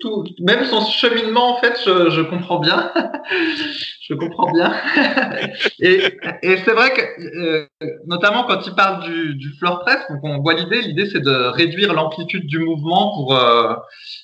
[0.00, 2.92] Tout, même son cheminement, en fait, je comprends bien.
[4.06, 4.72] je comprends bien.
[5.80, 7.66] et, et c'est vrai que, euh,
[8.06, 10.82] notamment quand il parle du, du floor press, donc on voit l'idée.
[10.82, 13.74] L'idée, c'est de réduire l'amplitude du mouvement pour euh,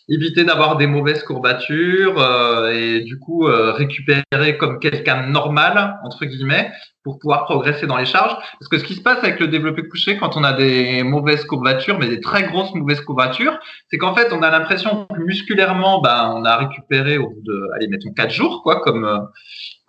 [0.09, 6.71] éviter d'avoir des mauvaises courbatures euh, et du coup récupérer comme quelqu'un normal entre guillemets
[7.03, 8.37] pour pouvoir progresser dans les charges.
[8.59, 11.45] Parce que ce qui se passe avec le développé couché quand on a des mauvaises
[11.45, 13.59] courbatures, mais des très grosses mauvaises courbatures,
[13.90, 17.69] c'est qu'en fait, on a l'impression que musculairement, ben, on a récupéré au bout de,
[17.75, 19.29] allez, mettons quatre jours, quoi, comme,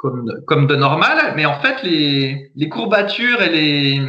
[0.02, 1.34] comme, comme de normal.
[1.36, 4.02] Mais en fait, les, les courbatures et les,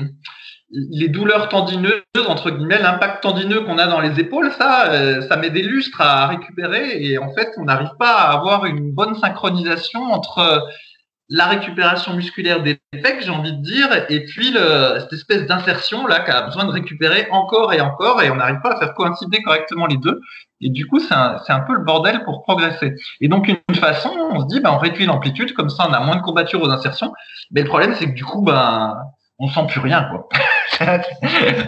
[0.73, 5.37] les douleurs tendineuses, entre guillemets, l'impact tendineux qu'on a dans les épaules, ça, euh, ça
[5.37, 9.15] met des lustres à récupérer et en fait, on n'arrive pas à avoir une bonne
[9.17, 10.67] synchronisation entre
[11.29, 16.07] la récupération musculaire des pecs, j'ai envie de dire, et puis le, cette espèce d'insertion
[16.07, 18.95] là qui a besoin de récupérer encore et encore, et on n'arrive pas à faire
[18.95, 20.21] coïncider correctement les deux.
[20.61, 22.95] Et du coup, c'est un, peu le bordel pour progresser.
[23.21, 26.01] Et donc, une façon, on se dit, ben, on réduit l'amplitude, comme ça, on a
[26.01, 27.13] moins de courbatures aux insertions.
[27.51, 28.97] Mais le problème, c'est que du coup, ben,
[29.39, 30.29] on sent plus rien, quoi.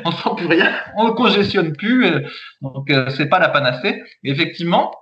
[0.05, 2.21] on sent plus rien, on ne congestionne plus, euh,
[2.63, 4.03] donc euh, c'est pas la panacée.
[4.23, 4.93] effectivement,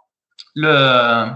[0.55, 1.29] le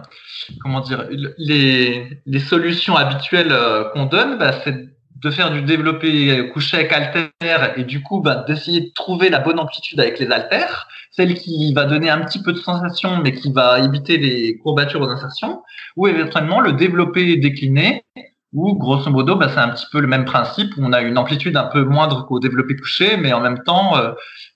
[0.61, 1.07] comment dire
[1.39, 4.75] les, les solutions habituelles euh, qu'on donne, bah, c'est
[5.23, 9.39] de faire du développé couché avec haltère et du coup bah, d'essayer de trouver la
[9.39, 13.33] bonne amplitude avec les haltères, celle qui va donner un petit peu de sensation mais
[13.33, 15.63] qui va éviter les courbatures aux insertions,
[15.97, 18.05] ou éventuellement le développé décliné,
[18.53, 21.19] où grosso modo bah, c'est un petit peu le même principe, où on a une
[21.19, 24.13] amplitude un peu moindre qu'au développé couché, mais en même temps euh,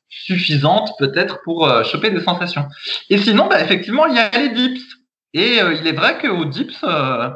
[0.09, 2.66] suffisante peut-être pour euh, choper des sensations.
[3.09, 4.83] Et sinon, bah, effectivement, il y a les dips.
[5.35, 7.31] Et euh, il est vrai qu'au dips, euh,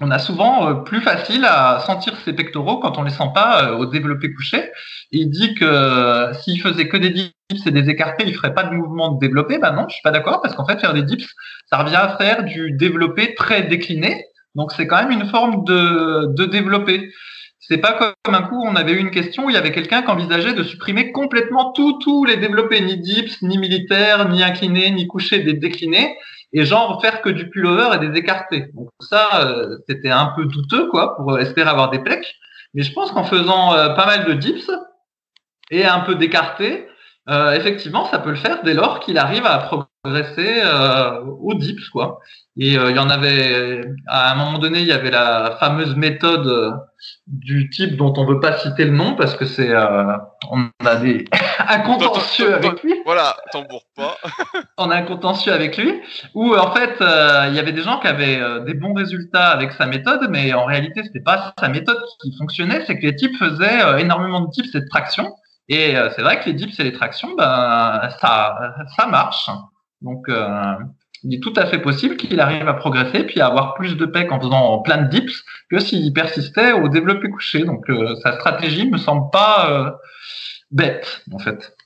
[0.00, 3.86] on a souvent plus facile à sentir ses pectoraux quand on les sent pas au
[3.86, 4.70] développé couché.
[5.10, 8.74] Il dit que s'il faisait que des dips et des écartés, il ferait pas de
[8.74, 9.58] mouvement de développé.
[9.58, 11.26] Ben non, je suis pas d'accord parce qu'en fait, faire des dips,
[11.70, 14.26] ça revient à faire du développé très décliné.
[14.54, 17.10] Donc c'est quand même une forme de, de développé.
[17.68, 20.02] C'est pas comme un coup, on avait eu une question où il y avait quelqu'un
[20.02, 25.08] qui envisageait de supprimer complètement tous les développés, ni dips, ni militaires, ni inclinés, ni
[25.08, 26.16] couchés, des déclinés,
[26.52, 28.70] et genre faire que du pullover et des écartés.
[28.74, 32.36] Donc ça, euh, c'était un peu douteux, quoi, pour espérer avoir des pecs.
[32.74, 34.70] Mais je pense qu'en faisant euh, pas mal de dips
[35.70, 36.88] et un peu d'écartés,
[37.28, 39.58] euh, effectivement, ça peut le faire dès lors qu'il arrive à
[40.06, 42.20] progresser euh, au dips, quoi.
[42.58, 45.94] Et euh, il y en avait, à un moment donné, il y avait la fameuse
[45.96, 46.80] méthode
[47.26, 49.76] du type dont on veut pas citer le nom parce que c'est,
[50.50, 51.26] on a des
[51.68, 52.94] un contentieux avec lui.
[53.04, 54.16] Voilà, t'embourre pas.
[54.78, 56.00] on a un contentieux avec lui
[56.34, 59.86] où en fait, il y avait des gens qui avaient des bons résultats avec sa
[59.86, 64.00] méthode, mais en réalité, c'était pas sa méthode qui fonctionnait, c'est que les types faisaient
[64.00, 65.34] énormément de types et de tractions.
[65.68, 69.50] Et euh, c'est vrai que les dips et les tractions, ben, ça, ça marche.
[70.02, 70.74] Donc, euh,
[71.22, 74.06] il est tout à fait possible qu'il arrive à progresser puis à avoir plus de
[74.06, 77.64] pecs en faisant plein de dips que s'il persistait au développé couché.
[77.64, 79.96] Donc, euh, sa stratégie me semble pas
[80.70, 81.76] bête, en fait.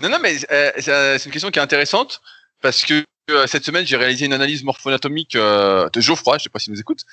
[0.00, 2.20] Non, non, mais c'est une question qui est intéressante
[2.62, 3.04] parce que
[3.46, 7.04] cette semaine, j'ai réalisé une analyse morpho-anatomique de Geoffroy, je sais pas s'il nous écoute,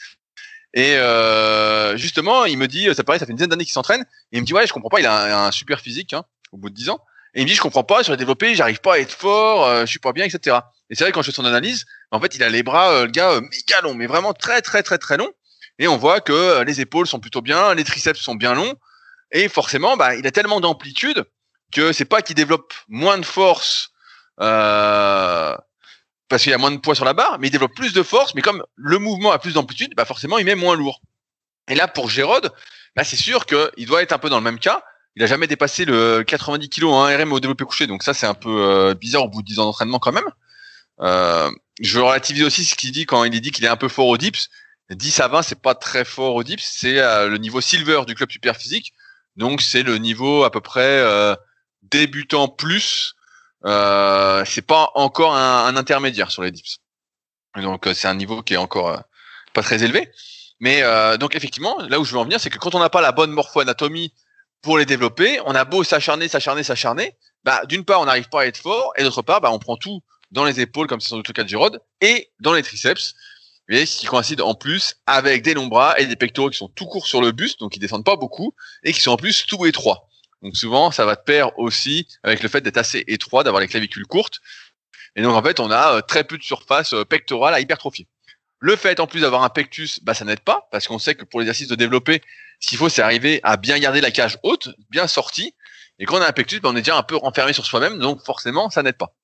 [0.73, 4.05] Et euh, justement, il me dit, ça paraît, ça fait une dizaine d'années qu'il s'entraîne.
[4.31, 6.69] Il me dit, ouais, je comprends pas, il a un, super physique hein, au bout
[6.69, 6.99] de 10 ans.
[7.33, 9.65] Et il me dit, je comprends pas, sur les développés, j'arrive pas à être fort,
[9.65, 10.57] euh, je suis pas bien, etc.
[10.89, 13.05] Et c'est vrai, quand je fais son analyse, en fait, il a les bras, euh,
[13.05, 15.31] le gars, euh, méga mais vraiment très, très, très, très longs.
[15.77, 18.73] Et on voit que les épaules sont plutôt bien, les triceps sont bien longs.
[19.31, 21.23] Et forcément, bah, il a tellement d'amplitude
[21.71, 23.91] que c'est pas qu'il développe moins de force
[24.41, 25.55] euh,
[26.27, 28.35] parce qu'il a moins de poids sur la barre, mais il développe plus de force.
[28.35, 31.01] Mais comme le mouvement a plus d'amplitude, bah forcément, il met moins lourd.
[31.67, 32.51] Et là, pour Gérode,
[32.95, 34.83] bah, c'est sûr qu'il doit être un peu dans le même cas.
[35.15, 38.27] Il a jamais dépassé le 90 kg en RM au développé couché, donc ça c'est
[38.27, 40.29] un peu euh, bizarre au bout de 10 ans d'entraînement quand même.
[41.01, 43.87] Euh, je veux relativiser aussi ce qu'il dit quand il dit qu'il est un peu
[43.87, 44.49] fort au dips.
[44.89, 48.15] 10 à 20, c'est pas très fort au dips, c'est euh, le niveau silver du
[48.15, 48.93] club super physique.
[49.35, 51.35] Donc c'est le niveau à peu près euh,
[51.83, 53.15] débutant plus.
[53.65, 56.79] Euh, c'est pas encore un, un, intermédiaire sur les dips.
[57.55, 59.01] Donc c'est un niveau qui est encore
[59.53, 60.11] pas très élevé.
[60.59, 60.81] Mais
[61.17, 63.11] donc effectivement, là où je veux en venir, c'est que quand on n'a pas la
[63.11, 64.13] bonne morpho-anatomie
[64.61, 68.41] pour les développer, on a beau s'acharner, s'acharner, s'acharner, bah d'une part on n'arrive pas
[68.41, 71.09] à être fort, et d'autre part bah on prend tout dans les épaules comme c'est
[71.09, 73.15] sans doute le cas de Girod, et dans les triceps,
[73.69, 76.85] ce qui coïncide en plus avec des longs bras et des pectoraux qui sont tout
[76.85, 79.65] courts sur le buste, donc qui descendent pas beaucoup, et qui sont en plus tout
[79.65, 80.07] étroits.
[80.41, 83.67] Donc souvent, ça va te pair aussi avec le fait d'être assez étroit, d'avoir les
[83.67, 84.39] clavicules courtes.
[85.15, 88.07] Et donc en fait, on a euh, très peu de surface euh, pectorale à hypertrophier.
[88.59, 91.23] Le fait en plus d'avoir un pectus, bah ça n'aide pas, parce qu'on sait que
[91.23, 92.21] pour l'exercice de développer,
[92.59, 95.55] ce qu'il faut, c'est arriver à bien garder la cage haute, bien sortie.
[95.97, 97.97] Et quand on a un pectus, bah, on est déjà un peu renfermé sur soi-même,
[97.99, 99.15] donc forcément, ça n'aide pas.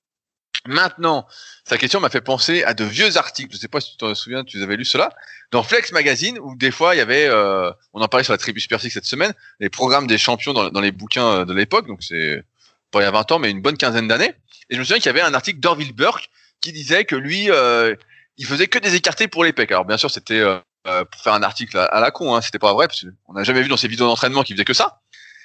[0.68, 1.28] Maintenant,
[1.64, 3.52] sa question m'a fait penser à de vieux articles.
[3.52, 5.10] Je ne sais pas si tu te souviens, tu avais lu cela
[5.52, 8.38] dans Flex Magazine, où des fois il y avait, euh, on en parlait sur la
[8.38, 11.88] tribu Superphysique cette semaine, les programmes des champions dans, dans les bouquins euh, de l'époque.
[11.88, 12.44] Donc c'est
[12.92, 14.34] pas il y a 20 ans, mais une bonne quinzaine d'années.
[14.70, 16.30] Et je me souviens qu'il y avait un article d'Orville Burke
[16.62, 17.96] qui disait que lui, euh,
[18.38, 19.72] il faisait que des écartés pour les pecs.
[19.72, 22.74] Alors bien sûr, c'était euh, pour faire un article à, la con, hein, c'était pas
[22.74, 25.02] vrai, parce qu'on n'a jamais vu dans ses vidéos d'entraînement qu'il faisait que ça.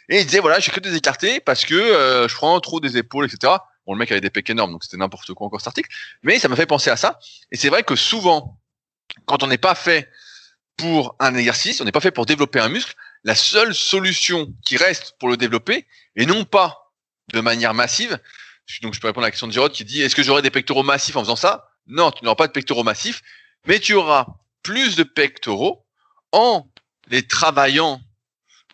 [0.09, 1.77] Et il disait voilà, je fais que des écartés parce que
[2.29, 3.55] je prends trop des épaules, etc.
[3.87, 5.89] Bon, le mec avait des pecs énormes, donc c'était n'importe quoi encore cet article.
[6.23, 7.19] Mais ça m'a fait penser à ça.
[7.53, 8.59] Et c'est vrai que souvent,
[9.27, 10.11] quand on n'est pas fait
[10.77, 14.77] pour un exercice, on n'est pas fait pour développer un muscle, la seule solution qui
[14.77, 16.93] reste pour le développer, et non pas
[17.33, 18.19] de manière massive,
[18.83, 20.51] donc je peux répondre à la question de Girod qui dit est-ce que j'aurai des
[20.51, 21.70] pectoraux massifs en faisant ça?
[21.91, 23.23] Non, tu n'auras pas de pectoraux massifs,
[23.67, 24.27] mais tu auras
[24.63, 25.85] plus de pectoraux
[26.33, 26.67] en
[27.09, 28.01] les travaillant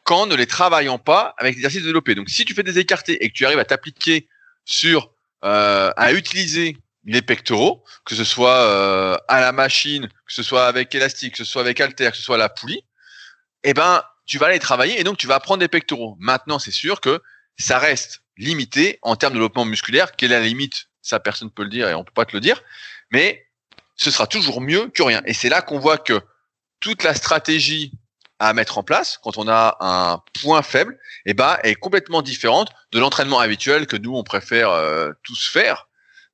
[0.04, 2.14] qu'en ne les travaillant pas avec l'exercice de développer.
[2.14, 4.28] Donc si tu fais des écartés et que tu arrives à t'appliquer
[4.64, 5.10] sur
[5.44, 10.66] euh, à utiliser les pectoraux, que ce soit euh, à la machine, que ce soit
[10.66, 12.82] avec élastique, que ce soit avec halter, que ce soit à la poulie,
[13.64, 16.16] eh ben tu vas aller travailler et donc tu vas apprendre des pectoraux.
[16.18, 17.22] Maintenant, c'est sûr que
[17.58, 20.12] ça reste limité en termes de développement musculaire.
[20.16, 22.34] Quelle est la limite Ça, personne ne peut le dire et on peut pas te
[22.34, 22.62] le dire.
[23.12, 23.46] Mais
[23.96, 25.22] ce sera toujours mieux que rien.
[25.26, 26.20] Et c'est là qu'on voit que
[26.80, 27.92] toute la stratégie
[28.38, 32.70] à mettre en place quand on a un point faible, eh ben, est complètement différente
[32.92, 35.88] de l'entraînement habituel que nous on préfère euh, tous faire,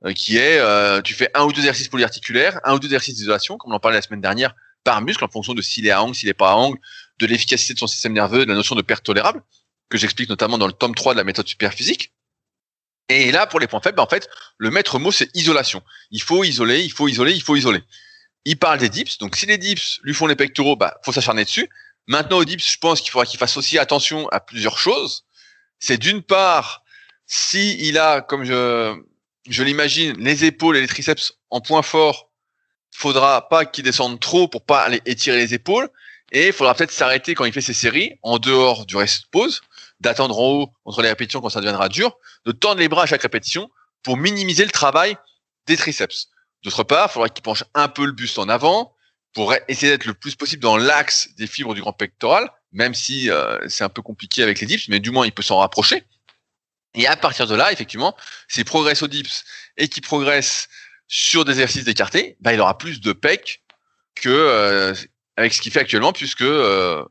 [0.05, 3.15] euh, qui est euh, tu fais un ou deux exercices polyarticulaires, un ou deux exercices
[3.15, 4.55] d'isolation, comme on en parlait la semaine dernière,
[4.85, 6.79] par muscle en fonction de s'il est à angle, s'il est pas à angle,
[7.21, 9.43] de l'efficacité de son système nerveux, de la notion de perte tolérable,
[9.89, 12.13] que j'explique notamment dans le tome 3 de la méthode superphysique.
[13.21, 15.83] Et là, pour les points faibles, ben, en fait, le maître mot, c'est isolation.
[16.11, 17.83] Il faut isoler, il faut isoler, il faut isoler.
[18.45, 21.45] Il parle des dips, donc si les dips lui font les pectoraux, bah, faut s'acharner
[21.45, 21.69] dessus.
[22.07, 25.25] Maintenant, au dips, je pense qu'il faudra qu'il fasse aussi attention à plusieurs choses.
[25.79, 26.83] C'est d'une part,
[27.27, 29.01] si il a, comme je,
[29.49, 32.31] je l'imagine, les épaules et les triceps en point fort,
[32.91, 35.89] faudra pas qu'il descende trop pour pas aller étirer les épaules.
[36.33, 39.61] Et il faudra peut-être s'arrêter quand il fait ses séries, en dehors du reste pause,
[40.03, 43.07] d'attendre en haut entre les répétitions quand ça deviendra dur, de tendre les bras à
[43.07, 43.71] chaque répétition
[44.03, 45.17] pour minimiser le travail
[45.67, 46.29] des triceps.
[46.63, 48.95] D'autre part, il faudra qu'il penche un peu le buste en avant,
[49.35, 53.31] pour essayer d'être le plus possible dans l'axe des fibres du grand pectoral, même si
[53.31, 56.05] euh, c'est un peu compliqué avec les dips, mais du moins il peut s'en rapprocher.
[56.95, 58.15] Et à partir de là, effectivement,
[58.49, 59.45] s'il progresse au dips
[59.79, 60.69] et qu'il progresse
[61.09, 63.63] sur des exercices d'écarté, bah, il aura plus de pec
[64.15, 64.95] que euh,
[65.37, 67.03] avec ce qu'il fait actuellement, puisque euh,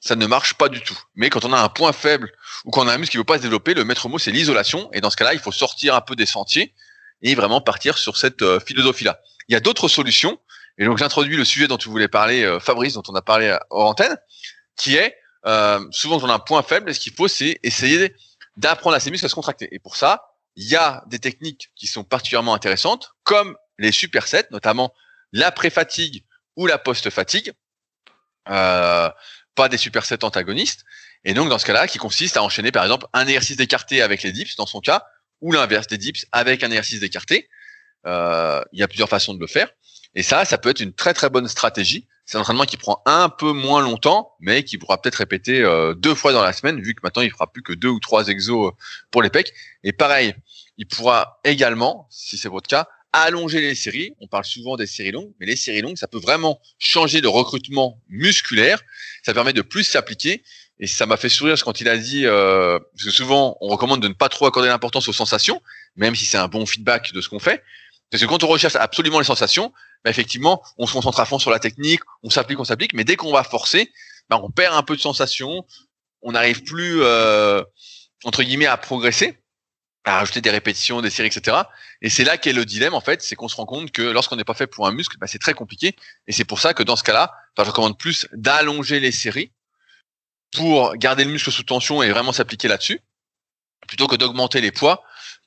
[0.00, 0.98] ça ne marche pas du tout.
[1.14, 2.32] Mais quand on a un point faible
[2.64, 4.18] ou quand on a un muscle qui ne veut pas se développer, le maître mot
[4.18, 4.90] c'est l'isolation.
[4.92, 6.74] Et dans ce cas-là, il faut sortir un peu des sentiers
[7.22, 9.20] et vraiment partir sur cette philosophie-là.
[9.48, 10.38] Il y a d'autres solutions
[10.78, 13.48] et donc j'introduis le sujet dont tu voulais parler, euh, Fabrice, dont on a parlé
[13.48, 14.16] euh, hors antenne,
[14.76, 18.14] qui est euh, souvent quand on a un point faible, ce qu'il faut, c'est essayer
[18.56, 19.68] d'apprendre à ses muscles à se contracter.
[19.72, 24.48] Et pour ça, il y a des techniques qui sont particulièrement intéressantes, comme les supersets,
[24.50, 24.92] notamment
[25.32, 26.24] la pré-fatigue
[26.56, 27.52] ou la post-fatigue,
[28.48, 29.10] euh,
[29.56, 30.84] pas des supersets antagonistes.
[31.24, 34.22] Et donc dans ce cas-là, qui consiste à enchaîner par exemple un exercice d'écarté avec
[34.22, 35.04] les dips, dans son cas,
[35.40, 37.48] ou l'inverse des dips avec un exercice d'écarté.
[38.06, 39.68] Euh, il y a plusieurs façons de le faire.
[40.14, 42.06] Et ça, ça peut être une très très bonne stratégie.
[42.24, 45.94] c'est un entraînement qui prend un peu moins longtemps, mais qui pourra peut-être répéter euh,
[45.94, 48.28] deux fois dans la semaine, vu que maintenant il fera plus que deux ou trois
[48.28, 48.72] exos
[49.10, 49.52] pour les pecs.
[49.82, 50.34] Et pareil,
[50.78, 52.88] il pourra également, si c'est votre cas,
[53.22, 54.14] allonger les séries.
[54.20, 57.28] On parle souvent des séries longues, mais les séries longues, ça peut vraiment changer le
[57.28, 58.80] recrutement musculaire.
[59.24, 60.42] Ça permet de plus s'appliquer.
[60.78, 64.02] Et ça m'a fait sourire quand il a dit, euh, parce que souvent on recommande
[64.02, 65.62] de ne pas trop accorder l'importance aux sensations,
[65.96, 67.62] même si c'est un bon feedback de ce qu'on fait.
[68.10, 69.72] Parce que quand on recherche absolument les sensations,
[70.04, 73.04] bah effectivement, on se concentre à fond sur la technique, on s'applique, on s'applique, mais
[73.04, 73.90] dès qu'on va forcer,
[74.28, 75.64] bah on perd un peu de sensations,
[76.20, 77.62] on n'arrive plus euh,
[78.24, 79.38] entre guillemets à progresser
[80.06, 81.56] à rajouter des répétitions, des séries, etc.
[82.00, 84.36] Et c'est là qu'est le dilemme en fait, c'est qu'on se rend compte que lorsqu'on
[84.36, 85.96] n'est pas fait pour un muscle, bah, c'est très compliqué.
[86.28, 89.50] Et c'est pour ça que dans ce cas-là, je recommande plus d'allonger les séries
[90.54, 93.00] pour garder le muscle sous tension et vraiment s'appliquer là-dessus,
[93.88, 95.02] plutôt que d'augmenter les poids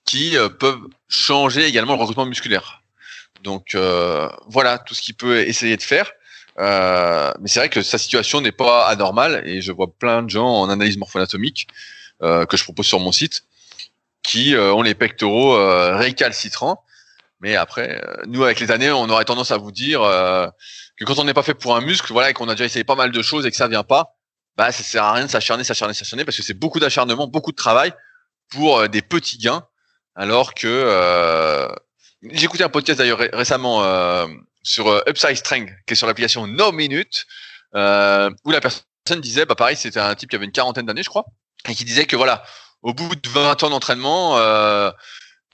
[0.05, 2.81] qui euh, peuvent changer également le recrutement musculaire.
[3.43, 6.11] Donc euh, voilà tout ce qu'il peut essayer de faire.
[6.57, 10.29] Euh, mais c'est vrai que sa situation n'est pas anormale et je vois plein de
[10.29, 11.67] gens en analyse morpho-anatomique
[12.21, 13.45] que je propose sur mon site
[14.23, 16.83] qui euh, ont les pectoraux euh, récalcitrants.
[17.41, 21.19] Mais après, euh, nous, avec les années, on aurait tendance à vous dire que quand
[21.19, 23.11] on n'est pas fait pour un muscle, voilà, et qu'on a déjà essayé pas mal
[23.11, 24.15] de choses et que ça vient pas,
[24.57, 27.51] bah, ça sert à rien de s'acharner, s'acharner, s'acharner, parce que c'est beaucoup d'acharnement, beaucoup
[27.51, 27.93] de travail
[28.49, 29.65] pour des petits gains,
[30.15, 31.69] alors que
[32.23, 34.27] j'ai écouté un podcast d'ailleurs récemment
[34.63, 37.25] sur Upside Strength, qui est sur l'application No Minute,
[37.73, 41.09] où la personne disait, bah pareil, c'était un type qui avait une quarantaine d'années, je
[41.09, 41.25] crois,
[41.69, 42.43] et qui disait que voilà,
[42.81, 44.91] au bout de 20 ans d'entraînement, euh,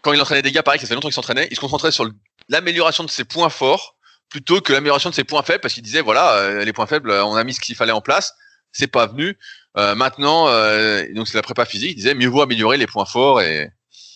[0.01, 2.07] quand il entraînait des gars, pareil, ça fait longtemps qu'il s'entraînait, il se concentrait sur
[2.49, 3.95] l'amélioration de ses points forts
[4.29, 7.11] plutôt que l'amélioration de ses points faibles parce qu'il disait voilà, euh, les points faibles,
[7.11, 8.33] on a mis ce qu'il fallait en place,
[8.71, 9.37] c'est pas venu.
[9.77, 13.05] Euh, maintenant, euh, donc c'est la prépa physique, il disait mieux vaut améliorer les points
[13.05, 13.71] forts et,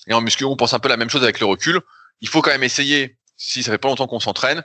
[0.08, 1.80] et en muscu, on pense un peu la même chose avec le recul.
[2.22, 4.64] Il faut quand même essayer si ça fait pas longtemps qu'on s'entraîne,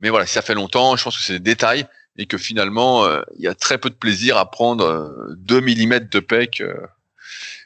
[0.00, 1.86] mais voilà, si ça fait longtemps, je pense que c'est des détails
[2.18, 3.06] et que finalement,
[3.36, 6.62] il y a très peu de plaisir à prendre 2 mm de pec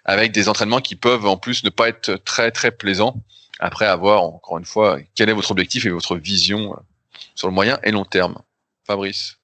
[0.04, 3.22] avec des entraînements qui peuvent en plus ne pas être très très plaisants.
[3.58, 6.80] Après avoir encore une fois quel est votre objectif et votre vision euh,
[7.34, 8.38] sur le moyen et long terme?
[8.86, 9.40] Fabrice.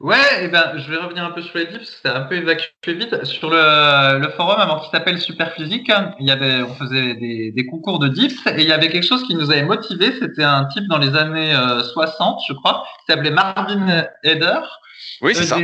[0.00, 2.34] Ouais, et eh ben, je vais revenir un peu sur les dips, c'était un peu
[2.36, 3.22] évacué vite.
[3.24, 7.66] Sur le, le forum, avant qu'il s'appelle Superphysique, il y avait, on faisait des, des,
[7.66, 10.14] concours de dips et il y avait quelque chose qui nous avait motivé.
[10.18, 11.54] C'était un type dans les années
[11.92, 14.60] 60, euh, je crois, qui s'appelait Marvin Heder.
[15.20, 15.58] Oui, c'est ça.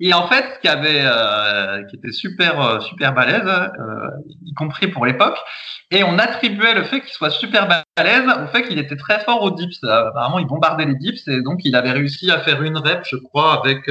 [0.00, 4.10] Et en fait, qui avait, euh, qui était super, euh, super balèze, euh,
[4.44, 5.38] y compris pour l'époque.
[5.90, 9.42] Et on attribuait le fait qu'il soit super balèze au fait qu'il était très fort
[9.42, 9.82] aux dips.
[9.84, 13.16] apparemment, il bombardait les dips et donc il avait réussi à faire une rep, je
[13.16, 13.88] crois, avec.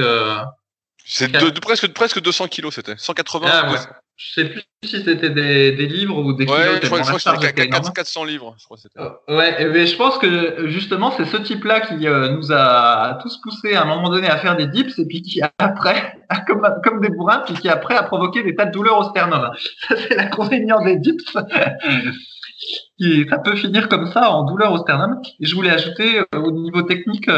[1.06, 3.48] c'est de, presque, presque 200 kilos, c'était 180.
[3.50, 3.78] Ah, ouais.
[4.16, 6.46] Je sais plus si c'était des, des, livres ou des.
[6.46, 8.54] Ouais, je crois, que c'était 400 livres.
[8.58, 9.00] Je crois c'était.
[9.00, 13.40] Euh, ouais, mais je pense que justement c'est ce type-là qui euh, nous a tous
[13.42, 17.00] poussé à un moment donné à faire des dips et puis qui après, comme, comme
[17.00, 19.50] des bourrins, puis qui après a provoqué des tas de douleurs au sternum.
[19.88, 21.32] Ça c'est l'inconvénient des dips.
[23.28, 25.20] ça peut finir comme ça en douleur au sternum.
[25.40, 27.28] Et je voulais ajouter euh, au niveau technique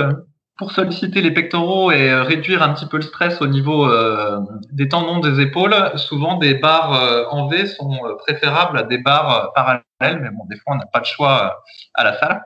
[0.56, 4.40] pour solliciter les pectoraux et euh, réduire un petit peu le stress au niveau euh,
[4.72, 9.52] des tendons des épaules, souvent des barres euh, en V sont préférables à des barres
[9.54, 11.62] parallèles, mais bon, des fois on n'a pas de choix
[11.94, 12.42] à la salle.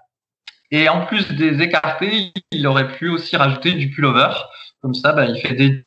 [0.72, 4.30] Et en plus des écartés, il aurait pu aussi rajouter du pullover.
[4.82, 5.84] Comme ça, bah, il fait des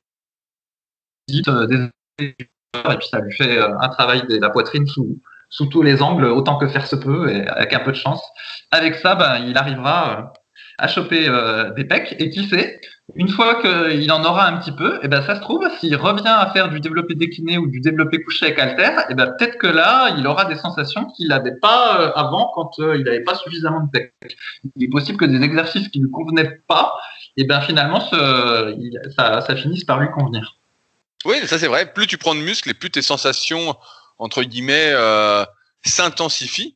[1.30, 2.36] des et
[2.98, 6.58] puis ça lui fait un travail de la poitrine sous, sous tous les angles, autant
[6.58, 8.22] que faire se peut, et avec un peu de chance.
[8.72, 10.34] Avec ça, bah, il arrivera
[10.78, 12.16] à choper euh, des pecs.
[12.20, 12.80] Et qui sait,
[13.16, 15.96] une fois qu'il en aura un petit peu, et eh ben ça se trouve, s'il
[15.96, 19.34] revient à faire du développé décliné ou du développé couché avec halter, et eh ben
[19.38, 23.04] peut-être que là, il aura des sensations qu'il n'avait pas euh, avant quand euh, il
[23.04, 24.14] n'avait pas suffisamment de pecs.
[24.76, 26.94] Il est possible que des exercices qui ne convenaient pas,
[27.38, 30.58] et eh ben finalement, ça, finisse par lui convenir.
[31.26, 31.92] Oui, ça c'est vrai.
[31.92, 33.76] Plus tu prends de muscles et plus tes sensations
[34.20, 34.94] entre guillemets
[35.84, 36.76] s'intensifient.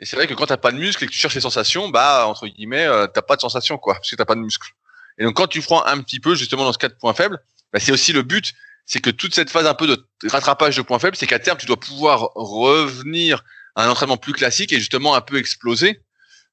[0.00, 1.88] Et c'est vrai que quand t'as pas de muscle et que tu cherches les sensations,
[1.88, 4.70] bah entre guillemets, euh, t'as pas de sensations quoi, parce que t'as pas de muscle.
[5.18, 7.38] Et donc quand tu prends un petit peu justement dans ce cas de points faibles,
[7.72, 8.52] bah, c'est aussi le but,
[8.86, 11.58] c'est que toute cette phase un peu de rattrapage de points faibles, c'est qu'à terme
[11.58, 13.44] tu dois pouvoir revenir
[13.76, 16.00] à un entraînement plus classique et justement un peu exploser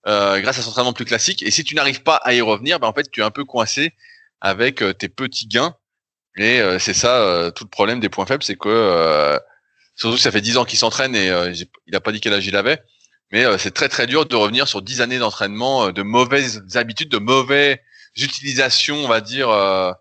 [0.08, 1.44] euh, grâce à cet entraînement plus classique.
[1.44, 3.46] Et si tu n'arrives pas à y revenir, bah, en fait tu es un peu
[3.46, 3.94] coincé
[4.40, 5.76] avec euh, tes petits gains.
[6.38, 9.40] Et euh, c'est ça tout le problème des points faibles, c'est que
[9.96, 11.28] surtout que ça fait 10 ans qu'il s'entraîne et
[11.88, 12.82] il a pas dit quel âge il avait.
[13.32, 16.64] Mais euh, c'est très très dur de revenir sur dix années d'entraînement, euh, de mauvaises
[16.76, 17.78] habitudes, de mauvaises
[18.18, 19.92] utilisations, on va dire, euh,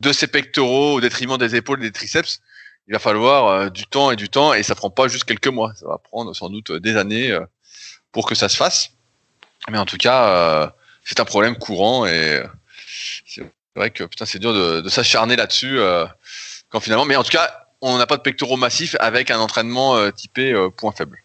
[0.00, 2.40] de ses pectoraux au détriment des épaules et des triceps.
[2.88, 5.72] Il va falloir du temps et du temps, et ça prend pas juste quelques mois.
[5.74, 7.34] Ça va prendre sans doute des années
[8.12, 8.90] pour que ça se fasse.
[9.70, 12.42] Mais en tout cas, c'est un problème courant et
[13.26, 15.78] c'est C'est vrai que putain, c'est dur de, de s'acharner là-dessus
[16.68, 17.06] quand finalement.
[17.06, 20.92] Mais en tout cas, on n'a pas de pectoraux massifs avec un entraînement typé point
[20.92, 21.23] faible.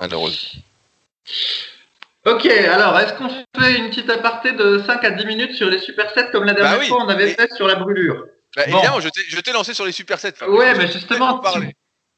[0.00, 0.60] Malheureusement.
[2.26, 5.78] Ok, alors est-ce qu'on fait une petite aparté de 5 à 10 minutes sur les
[5.78, 8.24] supersets comme la dernière bah fois on avait fait sur la brûlure
[8.56, 10.34] bah, Évidemment, je t'ai lancé sur les supersets.
[10.48, 11.40] Ouais, mais justement,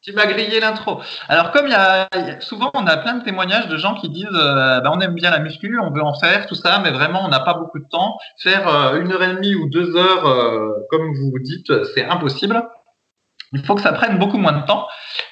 [0.03, 1.03] tu, m'as grillé l'intro.
[1.29, 2.09] Alors comme il y a
[2.41, 5.31] souvent on a plein de témoignages de gens qui disent euh, bah, on aime bien
[5.31, 7.89] la muscu, on veut en faire tout ça, mais vraiment on n'a pas beaucoup de
[7.91, 8.16] temps.
[8.41, 12.62] Faire euh, une heure et demie ou deux heures, euh, comme vous dites, c'est impossible.
[13.53, 14.86] Il faut que ça prenne beaucoup moins de temps.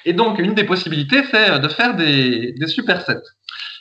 [0.05, 3.21] Et donc une des possibilités, c'est de faire des, des supersets.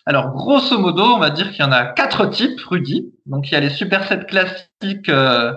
[0.09, 3.13] Alors, grosso modo, on va dire qu'il y en a quatre types, Rudy.
[3.27, 5.53] Donc, il y a les supersets classiques euh,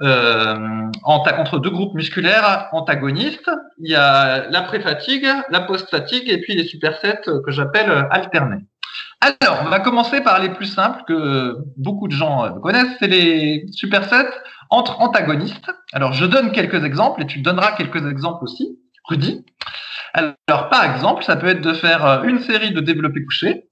[0.00, 3.50] euh, entre deux groupes musculaires antagonistes.
[3.78, 8.64] Il y a la pré-fatigue, la post-fatigue et puis les supersets que j'appelle alternés.
[9.20, 13.66] Alors, on va commencer par les plus simples que beaucoup de gens connaissent, c'est les
[13.72, 14.30] supersets
[14.72, 15.70] entre antagonistes.
[15.92, 19.44] Alors, je donne quelques exemples et tu donneras quelques exemples aussi, Rudy.
[20.14, 23.68] Alors, par exemple, ça peut être de faire une série de développés couchés.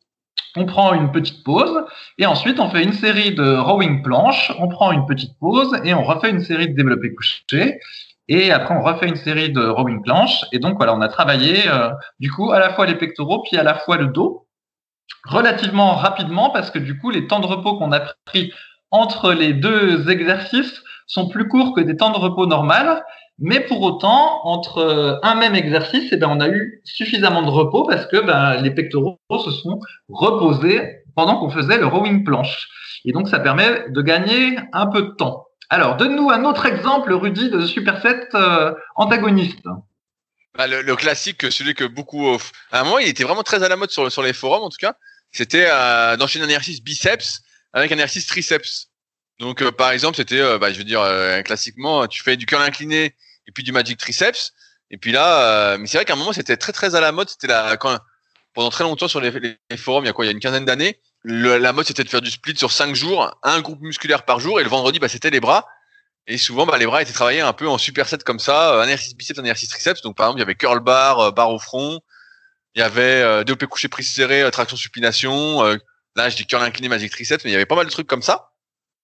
[0.57, 1.85] On prend une petite pause
[2.19, 5.95] et ensuite on fait une série de rowing planche, on prend une petite pause et
[5.95, 7.79] on refait une série de développé couché
[8.27, 11.69] et après on refait une série de rowing planche et donc voilà on a travaillé
[11.69, 14.49] euh, du coup à la fois les pectoraux puis à la fois le dos.
[15.25, 18.53] Relativement rapidement parce que du coup les temps de repos qu'on a pris
[18.91, 23.01] entre les deux exercices sont plus courts que des temps de repos normaux
[23.41, 27.49] mais pour autant, entre euh, un même exercice, eh ben, on a eu suffisamment de
[27.49, 29.81] repos parce que ben, les pectoraux se sont
[30.11, 32.69] reposés pendant qu'on faisait le rowing planche.
[33.07, 35.47] Et donc, ça permet de gagner un peu de temps.
[35.71, 39.65] Alors, donne-nous un autre exemple, Rudy, de superset euh, antagoniste.
[40.59, 42.37] Bah, le, classique, celui que beaucoup...
[42.71, 44.69] À un moment, il était vraiment très à la mode sur, sur les forums, en
[44.69, 44.97] tout cas.
[45.33, 47.41] C'était euh, d'enchaîner un exercice biceps
[47.73, 48.90] avec un exercice triceps.
[49.41, 51.03] Donc, euh, par exemple, c'était, bah, je veux dire,
[51.45, 53.17] classiquement, tu fais du curl incliné
[53.47, 54.53] et puis du Magic Triceps.
[54.91, 57.13] Et puis là, euh, mais c'est vrai qu'à un moment, c'était très très à la
[57.13, 57.29] mode.
[57.29, 57.99] C'était la quand
[58.55, 59.31] pendant très longtemps sur les,
[59.77, 62.09] forums, il y a quoi, il y a une quinzaine d'années, la mode c'était de
[62.09, 65.09] faire du split sur cinq jours, un groupe musculaire par jour, et le vendredi, bah,
[65.09, 65.67] c'était les bras.
[66.27, 69.15] Et souvent, bah, les bras étaient travaillés un peu en superset comme ça, un exercice
[69.15, 70.03] biceps, un exercice triceps.
[70.03, 72.01] Donc par exemple, il y avait curl bar, euh, barre au front,
[72.75, 75.63] il y avait euh, développé couché prise serré, euh, traction supination.
[76.17, 78.09] là, je dis curl incliné, magic triceps, mais il y avait pas mal de trucs
[78.09, 78.50] comme ça.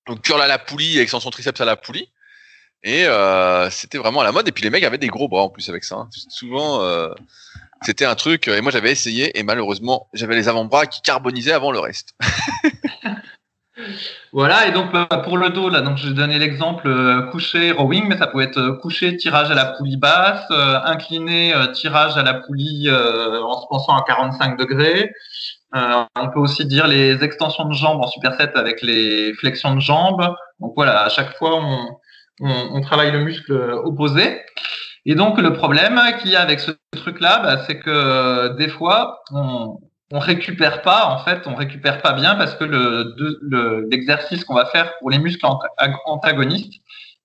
[0.07, 2.09] Donc curl à la poulie, extension triceps à la poulie.
[2.83, 4.47] Et euh, c'était vraiment à la mode.
[4.49, 5.97] Et puis les mecs avaient des gros bras en plus avec ça.
[5.97, 6.09] Hein.
[6.29, 7.11] Souvent, euh,
[7.83, 8.47] c'était un truc.
[8.49, 9.37] Et moi, j'avais essayé.
[9.39, 12.15] Et malheureusement, j'avais les avant-bras qui carbonisaient avant le reste.
[14.33, 14.69] voilà.
[14.69, 18.29] Et donc euh, pour le dos, là, donc je donné l'exemple couché rowing, mais ça
[18.29, 20.49] peut être couché tirage à la poulie basse,
[20.85, 25.13] incliné tirage à la poulie en se pensant à 45 degrés.
[26.17, 30.35] On peut aussi dire les extensions de jambes en superset avec les flexions de jambes.
[30.61, 31.61] Donc voilà, à chaque fois,
[32.41, 33.53] on, travaille le muscle
[33.85, 34.41] opposé.
[35.05, 38.69] Et donc le problème qu'il y a avec ce truc-là, bah, c'est que euh, des
[38.69, 39.79] fois on,
[40.13, 44.67] on récupère pas, en fait, on récupère pas bien parce que le, l'exercice qu'on va
[44.67, 45.47] faire pour les muscles
[46.07, 46.75] antagonistes,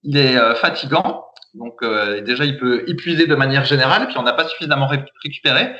[0.03, 1.25] il est euh, fatigant.
[1.53, 4.87] Donc euh, déjà, il peut épuiser de manière générale, puis on n'a pas suffisamment
[5.23, 5.71] récupéré.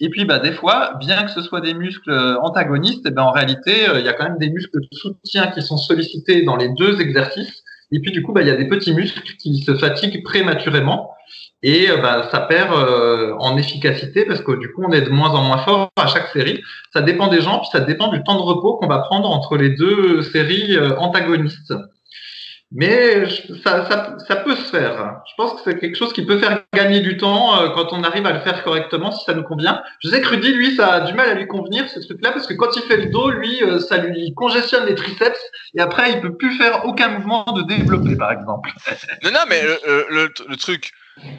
[0.00, 2.12] Et puis bah, des fois, bien que ce soit des muscles
[2.42, 5.48] antagonistes, et eh ben, en réalité, il y a quand même des muscles de soutien
[5.48, 7.62] qui sont sollicités dans les deux exercices.
[7.92, 11.16] Et puis du coup, bah, il y a des petits muscles qui se fatiguent prématurément
[11.62, 15.10] et euh, bah, ça perd euh, en efficacité parce que du coup, on est de
[15.10, 16.62] moins en moins fort à chaque série.
[16.92, 19.56] Ça dépend des gens, puis ça dépend du temps de repos qu'on va prendre entre
[19.56, 21.72] les deux séries euh, antagonistes.
[22.72, 23.28] Mais
[23.62, 23.88] ça,
[24.26, 25.22] ça, peut se faire.
[25.30, 28.02] Je pense que c'est quelque chose qui peut faire gagner du temps euh, quand on
[28.02, 29.84] arrive à le faire correctement, si ça nous convient.
[30.02, 32.48] Je sais que Rudy, lui, ça a du mal à lui convenir, ce truc-là, parce
[32.48, 35.38] que quand il fait le dos, lui, euh, ça lui congestionne les triceps,
[35.76, 38.70] et après, il peut plus faire aucun mouvement de développer, par exemple.
[39.22, 40.92] Non, non, mais le, truc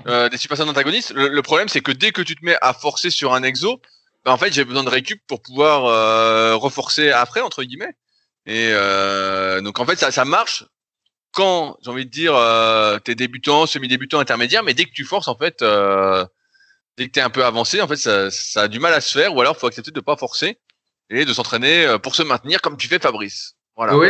[0.07, 3.09] euh, des super antagonistes, le, problème, c'est que dès que tu te mets à forcer
[3.09, 3.81] sur un exo,
[4.23, 5.81] bah, en fait, j'ai besoin de récup pour pouvoir
[6.59, 7.93] reforcer après, entre guillemets.
[8.45, 8.71] Et
[9.61, 10.63] donc, en fait, ça marche
[11.37, 15.27] quand, j'ai envie de dire, euh, t'es débutant, semi-débutant, intermédiaire, mais dès que tu forces,
[15.27, 16.25] en fait, euh,
[16.97, 19.15] dès que t'es un peu avancé, en fait, ça, ça, a du mal à se
[19.15, 20.57] faire, ou alors faut accepter de pas forcer
[21.11, 23.53] et de s'entraîner euh, pour se maintenir, comme tu fais, Fabrice.
[23.75, 23.95] Voilà.
[23.95, 24.09] Oui.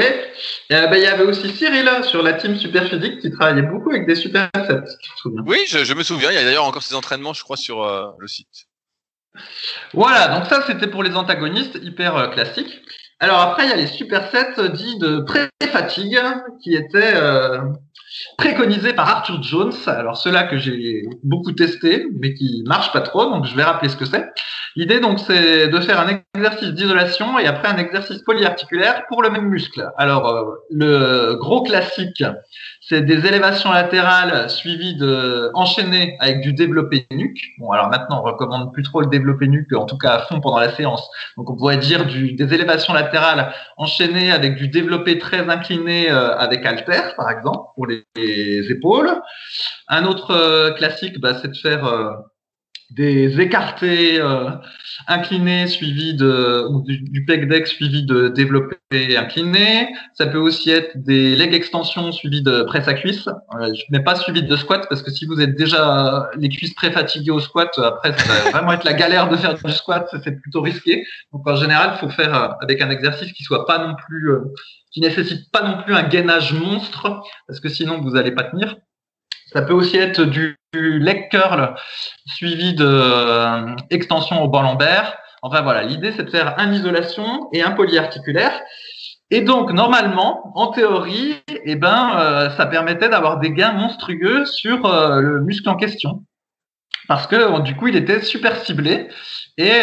[0.72, 4.08] Euh, bah, il y avait aussi Cyril sur la team Superphysique qui travaillait beaucoup avec
[4.08, 4.50] des super
[5.26, 6.32] Oui, je, je, me souviens.
[6.32, 8.68] Il y a d'ailleurs encore ces entraînements, je crois, sur euh, le site.
[9.94, 12.82] Voilà, donc ça c'était pour les antagonistes hyper classiques.
[13.20, 16.20] Alors après, il y a les supersets dits de pré-fatigue
[16.62, 17.62] qui étaient euh,
[18.38, 19.74] préconisés par Arthur Jones.
[19.88, 23.90] Alors ceux-là que j'ai beaucoup testé, mais qui marchent pas trop, donc je vais rappeler
[23.90, 24.30] ce que c'est.
[24.76, 29.32] L'idée donc c'est de faire un exercice d'isolation et après un exercice polyarticulaire pour le
[29.32, 29.90] même muscle.
[29.98, 32.24] Alors euh, le gros classique,
[32.90, 37.42] c'est des élévations latérales suivies de enchaînées avec du développé nuque.
[37.58, 40.40] Bon, alors maintenant, on recommande plus trop le développé nuque, en tout cas à fond
[40.40, 41.10] pendant la séance.
[41.36, 46.38] Donc, on pourrait dire du, des élévations latérales enchaînées avec du développé très incliné euh,
[46.38, 48.06] avec halter, par exemple, pour les,
[48.72, 49.12] épaules.
[49.90, 52.12] Un autre euh, classique, bah, c'est de faire euh,
[52.92, 54.50] des écartés euh,
[55.08, 58.78] inclinés suivis de du, du pec deck suivi de développé
[59.18, 59.90] incliné.
[60.14, 63.28] Ça peut aussi être des leg extensions suivis de presse à cuisse.
[63.28, 66.76] Euh, je mets pas suivi de squat parce que si vous êtes déjà les cuisses
[66.76, 70.08] très fatiguées au squat, après ça va vraiment être la galère de faire du squat,
[70.24, 71.06] c'est plutôt risqué.
[71.34, 74.32] Donc en général, il faut faire euh, avec un exercice qui soit pas non plus
[74.92, 78.78] qui nécessite pas non plus un gainage monstre parce que sinon vous allez pas tenir.
[79.54, 81.74] Ça peut aussi être du, leg curl
[82.26, 85.18] suivi de euh, extension au banc lombaire.
[85.42, 88.60] Enfin voilà, l'idée c'est de faire un isolation et un polyarticulaire.
[89.32, 94.86] Et donc normalement, en théorie, eh ben, euh, ça permettait d'avoir des gains monstrueux sur
[94.86, 96.24] euh, le muscle en question,
[97.08, 99.08] parce que du coup, il était super ciblé
[99.58, 99.82] et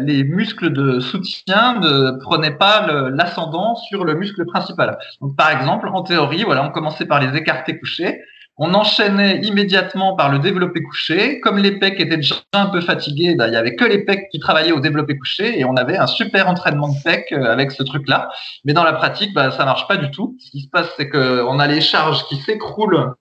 [0.00, 4.96] les muscles de soutien ne prenaient pas l'ascendant sur le muscle principal.
[5.20, 8.20] Donc par exemple, en théorie, voilà, on commençait par les écartés couchés.
[8.62, 11.40] On enchaînait immédiatement par le développé couché.
[11.40, 14.28] Comme les pecs étaient déjà un peu fatigués, bah, il y avait que les pecs
[14.30, 17.70] qui travaillaient au développé couché et on avait un super entraînement de pecs euh, avec
[17.70, 18.30] ce truc-là.
[18.66, 20.36] Mais dans la pratique, bah, ça marche pas du tout.
[20.38, 23.14] Ce qui se passe, c'est qu'on a les charges qui s'écroulent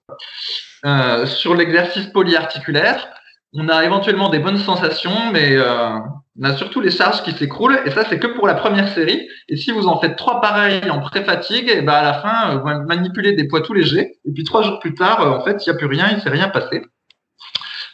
[0.85, 3.07] euh, sur l'exercice polyarticulaire.
[3.53, 5.99] On a éventuellement des bonnes sensations, mais euh,
[6.39, 9.27] on a surtout les charges qui s'écroulent, et ça, c'est que pour la première série.
[9.49, 12.59] Et si vous en faites trois pareils en pré-fatigue, et ben à la fin, euh,
[12.59, 15.65] vous manipulez des poids tout légers, et puis trois jours plus tard, euh, en fait,
[15.65, 16.81] il n'y a plus rien, il ne s'est rien passé.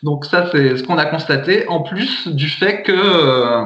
[0.03, 3.65] Donc ça, c'est ce qu'on a constaté, en plus du fait que euh,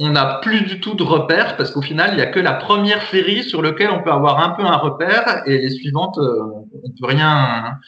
[0.00, 2.54] on n'a plus du tout de repères, parce qu'au final, il n'y a que la
[2.54, 6.90] première série sur laquelle on peut avoir un peu un repère, et les suivantes, on
[7.00, 7.78] peut rien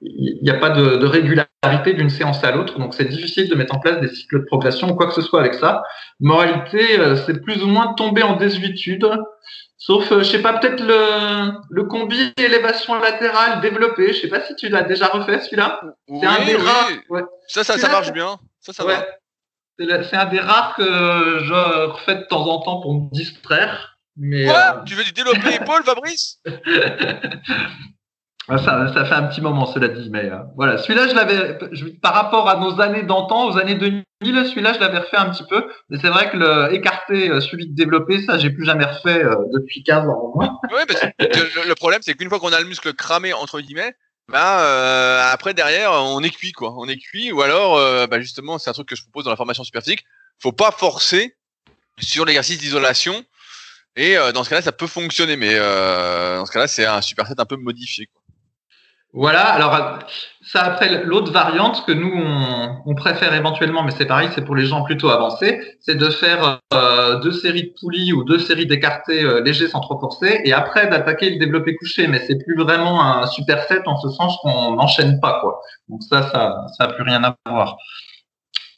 [0.00, 3.54] il n'y a pas de, de régularité d'une séance à l'autre, donc c'est difficile de
[3.54, 5.82] mettre en place des cycles de progression ou quoi que ce soit avec ça.
[6.20, 9.08] Moralité, euh, c'est plus ou moins tomber en désuétude,
[9.78, 14.12] sauf, euh, je sais pas, peut-être le, le combi élévation latérale développé.
[14.12, 15.80] Je sais pas si tu l'as déjà refait celui-là.
[16.08, 16.90] c'est un des rares.
[17.08, 17.22] Ouais.
[17.48, 18.36] Ça, ça, ça marche bien.
[18.60, 19.04] Ça, ça va.
[19.78, 23.98] C'est un des rares que je refais de temps en temps pour me distraire.
[24.16, 26.40] Mais Quoi euh, Tu veux du développé épaule, Fabrice?
[28.48, 30.78] Ah, ça, ça, fait un petit moment, cela dit, mais euh, voilà.
[30.78, 31.58] Celui-là, je l'avais,
[32.00, 35.42] par rapport à nos années d'antan, aux années 2000, celui-là, je l'avais refait un petit
[35.50, 35.66] peu.
[35.90, 39.24] Mais c'est vrai que le écarté, euh, celui de développer, ça, j'ai plus jamais refait
[39.24, 40.60] euh, depuis 15 ans au moins.
[40.72, 43.96] Oui, parce que le, problème, c'est qu'une fois qu'on a le muscle cramé, entre guillemets,
[44.28, 46.74] bah, après, derrière, on est cuit, quoi.
[46.76, 49.36] On est cuit, ou alors, bah, justement, c'est un truc que je propose dans la
[49.36, 50.04] formation superphysique.
[50.38, 51.36] Faut pas forcer
[51.98, 53.24] sur l'exercice d'isolation.
[53.94, 57.46] Et dans ce cas-là, ça peut fonctionner, mais dans ce cas-là, c'est un superset un
[57.46, 58.06] peu modifié.
[58.06, 58.20] Quoi.
[59.12, 59.98] Voilà, alors
[60.42, 62.12] ça après l'autre variante que nous
[62.84, 66.60] on, préfère éventuellement, mais c'est pareil, c'est pour les gens plutôt avancés, c'est de faire
[66.74, 70.52] euh, deux séries de poulies ou deux séries d'écartés euh, légers sans trop forcer, et
[70.52, 74.72] après d'attaquer le développé couché, mais c'est plus vraiment un superset en ce sens qu'on
[74.74, 75.60] n'enchaîne pas quoi.
[75.88, 77.78] Donc ça, ça, ça a plus rien à voir.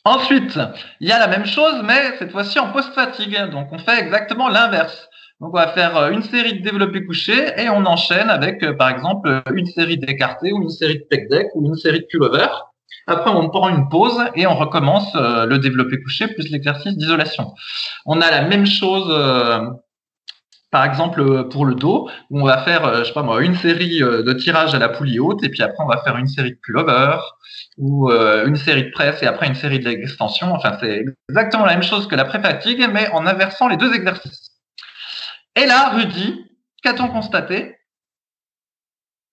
[0.04, 0.58] Ensuite,
[1.00, 3.36] il y a la même chose, mais cette fois-ci en post-fatigue.
[3.50, 5.07] Donc on fait exactement l'inverse.
[5.40, 8.72] Donc, on va faire euh, une série de développés couchés et on enchaîne avec, euh,
[8.74, 12.06] par exemple, une série d'écartés ou une série de pec deck ou une série de
[12.06, 12.48] pullover.
[13.06, 17.54] Après, on prend une pause et on recommence euh, le développé couché plus l'exercice d'isolation.
[18.04, 19.08] On a la même chose,
[20.72, 24.00] par exemple, pour le dos, où on va faire, je sais pas moi, une série
[24.00, 26.58] de tirages à la poulie haute et puis après, on va faire une série de
[26.62, 27.16] pullover
[27.78, 30.52] ou une série de presse et après une série d'extension.
[30.52, 34.57] Enfin, c'est exactement la même chose que la pré-fatigue, mais en inversant les deux exercices.
[35.56, 36.46] Et là, Rudy,
[36.82, 37.78] qu'a-t-on constaté?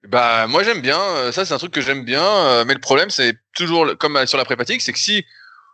[0.08, 2.80] Bah moi j'aime bien, euh, ça c'est un truc que j'aime bien, euh, mais le
[2.80, 5.26] problème c'est toujours comme sur la prépatique, c'est que si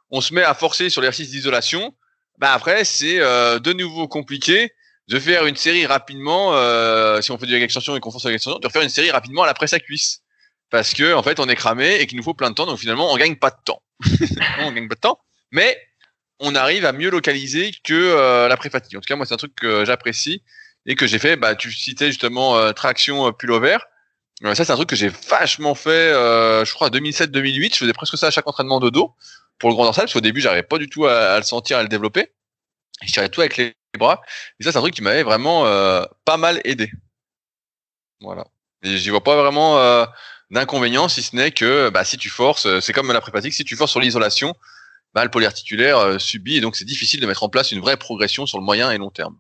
[0.10, 1.94] on se met à forcer sur l'exercice d'isolation,
[2.38, 4.74] bah après c'est euh, de nouveau compliqué
[5.10, 6.52] de faire une série rapidement,
[7.22, 9.48] si on fait du extension et qu'on force l'extension, de faire une série rapidement à
[9.48, 10.22] la presse à cuisse.
[10.70, 12.80] Parce que en fait on est cramé et qu'il nous faut plein de temps, donc
[12.80, 13.82] finalement on gagne pas de temps.
[14.60, 15.20] on gagne pas de temps,
[15.52, 15.78] mais
[16.42, 18.98] on arrive à mieux localiser que euh, la pré-fatigue.
[18.98, 20.44] En tout cas, moi, c'est un truc que j'apprécie
[20.86, 21.36] et que j'ai fait.
[21.36, 23.78] Bah, tu citais justement euh, traction euh, pullover.
[24.44, 27.74] ça, c'est un truc que j'ai vachement fait, je crois, 2007-2008.
[27.74, 29.16] Je faisais presque ça à chaque entraînement de dos
[29.60, 31.84] pour le grand dorsal, parce qu'au début, j'arrivais pas du tout à, le sentir, à
[31.84, 32.32] le développer.
[33.06, 34.22] Je tirais tout avec les bras.
[34.60, 36.92] Et ça, c'est un truc qui m'avait vraiment euh, pas mal aidé.
[38.20, 38.46] Voilà.
[38.84, 40.06] Et j'y vois pas vraiment euh,
[40.50, 43.64] d'inconvénient, si ce n'est que bah, si tu forces, euh, c'est comme la prépatique, si
[43.64, 44.56] tu forces sur l'isolation,
[45.14, 47.98] bah, le polyarticulaire euh, subit et donc c'est difficile de mettre en place une vraie
[47.98, 49.36] progression sur le moyen et long terme.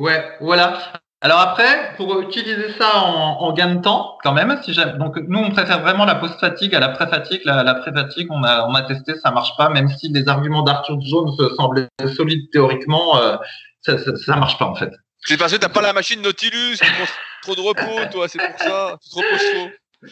[0.00, 0.92] Ouais, voilà.
[1.20, 5.16] Alors après, pour utiliser ça en, en gain de temps, quand même, si j'aime, donc
[5.28, 7.42] nous on préfère vraiment la post-fatigue à la pré-fatigue.
[7.44, 10.62] La, la pré-fatigue, on a, on a testé, ça marche pas, même si les arguments
[10.62, 11.86] d'Arthur Jones semblaient
[12.16, 13.36] solides théoriquement, euh,
[13.82, 14.90] ça, ça, ça marche pas en fait.
[15.24, 17.06] C'est parce que t'as pas la machine Nautilus qui prend
[17.42, 18.98] trop de repos, toi, c'est pour ça.
[19.04, 19.68] Tu te reposes trop.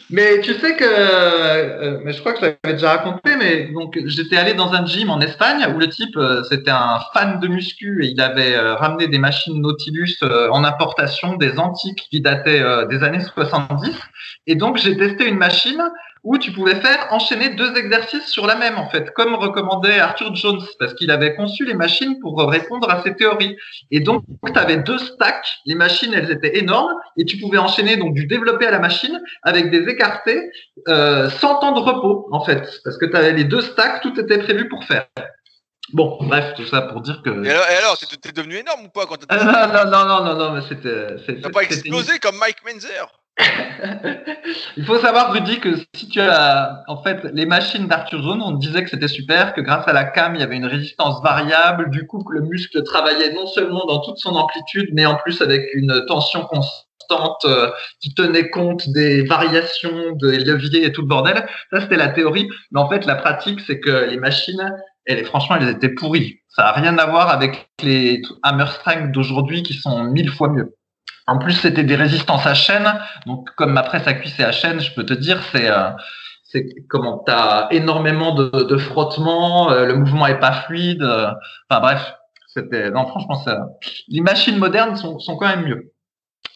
[0.09, 3.99] Mais tu sais que, euh, mais je crois que je l'avais déjà raconté, mais donc
[4.05, 7.47] j'étais allé dans un gym en Espagne où le type euh, c'était un fan de
[7.49, 12.21] muscu et il avait euh, ramené des machines Nautilus euh, en importation, des antiques qui
[12.21, 13.93] dataient euh, des années 70.
[14.51, 15.81] Et donc j'ai testé une machine
[16.25, 20.35] où tu pouvais faire enchaîner deux exercices sur la même en fait, comme recommandait Arthur
[20.35, 23.55] Jones, parce qu'il avait conçu les machines pour répondre à ses théories.
[23.91, 27.95] Et donc tu avais deux stacks, les machines elles étaient énormes et tu pouvais enchaîner
[27.95, 30.51] donc du développé à la machine avec des écartés
[30.89, 34.19] euh, sans temps de repos en fait, parce que tu avais les deux stacks, tout
[34.19, 35.07] était prévu pour faire.
[35.93, 37.29] Bon, bref, tout ça pour dire que.
[37.45, 40.23] Et alors, et alors t'es, devenu énorme ou pas quand t'as Ah, non, non, non,
[40.25, 41.41] non, non, mais c'était.
[41.41, 43.07] T'as pas explosé comme Mike Menzer
[44.77, 48.51] Il faut savoir, Rudy, que si tu as, en fait, les machines d'Arthur Zone, on
[48.51, 51.89] disait que c'était super, que grâce à la cam, il y avait une résistance variable,
[51.89, 55.41] du coup, que le muscle travaillait non seulement dans toute son amplitude, mais en plus
[55.41, 57.69] avec une tension constante euh,
[57.99, 61.45] qui tenait compte des variations des leviers et tout le bordel.
[61.71, 62.47] Ça, c'était la théorie.
[62.71, 64.73] Mais en fait, la pratique, c'est que les machines,
[65.05, 66.39] elles, franchement, elles étaient pourries.
[66.49, 68.65] Ça n'a rien à voir avec les hammer
[69.13, 70.75] d'aujourd'hui qui sont mille fois mieux.
[71.31, 72.87] En plus, c'était des résistances à chaîne.
[73.25, 75.89] Donc, comme ma presse à cuisser à chaîne, je peux te dire, c'est euh,
[76.43, 81.01] c'est comment t'as énormément de, de frottement, euh, le mouvement est pas fluide.
[81.01, 81.31] euh,
[81.69, 82.13] Enfin bref,
[82.47, 83.53] c'était non franchement ça.
[84.09, 85.93] Les machines modernes sont, sont quand même mieux.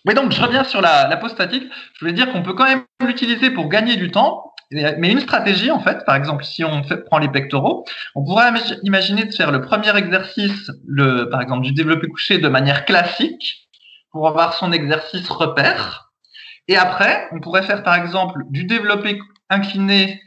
[0.06, 1.64] Mais donc, je reviens sur la, la post-fatigue.
[1.94, 4.52] Je voulais dire qu'on peut quand même l'utiliser pour gagner du temps.
[4.72, 8.80] Mais une stratégie, en fait, par exemple, si on prend les pectoraux, on pourrait imag-
[8.84, 13.65] imaginer de faire le premier exercice, le, par exemple, du développé couché de manière classique,
[14.16, 16.14] pour avoir son exercice repère.
[16.70, 20.22] Et après, on pourrait faire par exemple du développé incliné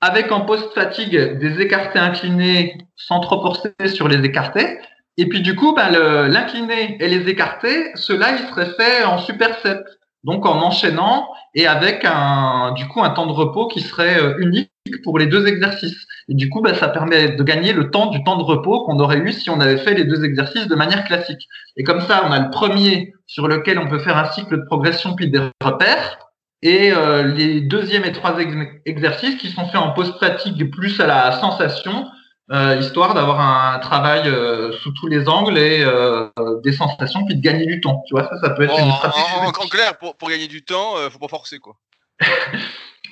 [0.00, 4.78] avec en post-fatigue des écartés inclinés sans trop forcer sur les écartés.
[5.18, 5.90] Et puis du coup, ben,
[6.26, 9.84] l'incliné et les écartés, ceux-là, ils seraient faits en superset.
[10.22, 14.38] Donc en enchaînant et avec un, du coup, un temps de repos qui serait euh,
[14.38, 14.72] unique
[15.02, 16.06] pour les deux exercices.
[16.28, 18.98] Et du coup, ben, ça permet de gagner le temps du temps de repos qu'on
[18.98, 21.48] aurait eu si on avait fait les deux exercices de manière classique.
[21.76, 24.64] Et comme ça, on a le premier sur lequel on peut faire un cycle de
[24.66, 26.18] progression puis des repères,
[26.62, 31.06] et euh, les deuxième et troisième ex- exercices qui sont faits en post-fatigue plus à
[31.06, 32.06] la sensation,
[32.52, 36.28] euh, histoire d'avoir un travail euh, sous tous les angles et euh,
[36.62, 38.02] des sensations puis de gagner du temps.
[38.06, 39.24] Tu vois, ça, ça peut être une stratégie.
[39.40, 41.76] en- en clair, pour, pour gagner du temps, euh, faut pas forcer quoi.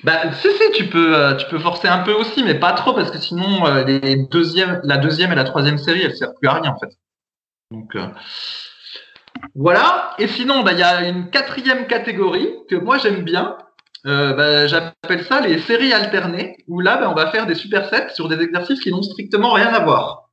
[0.03, 2.93] Bah, si, si, tu peux, euh, tu peux forcer un peu aussi, mais pas trop
[2.93, 6.49] parce que sinon, euh, les deuxièmes, la deuxième et la troisième série, elles servent plus
[6.49, 6.93] à rien en fait.
[7.71, 8.07] Donc euh,
[9.55, 10.13] voilà.
[10.19, 13.57] Et sinon, bah, il y a une quatrième catégorie que moi j'aime bien.
[14.05, 18.27] Bah, J'appelle ça les séries alternées, où là, bah, on va faire des supersets sur
[18.27, 20.29] des exercices qui n'ont strictement rien à voir.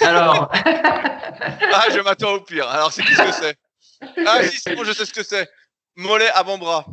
[0.00, 0.50] Alors,
[1.72, 2.68] Ah, je m'attends au pire.
[2.68, 3.56] Alors, c'est qu'est-ce que c'est?
[4.26, 5.48] Ah, si, c'est bon, je sais ce que c'est.
[5.96, 6.86] Mollet avant-bras.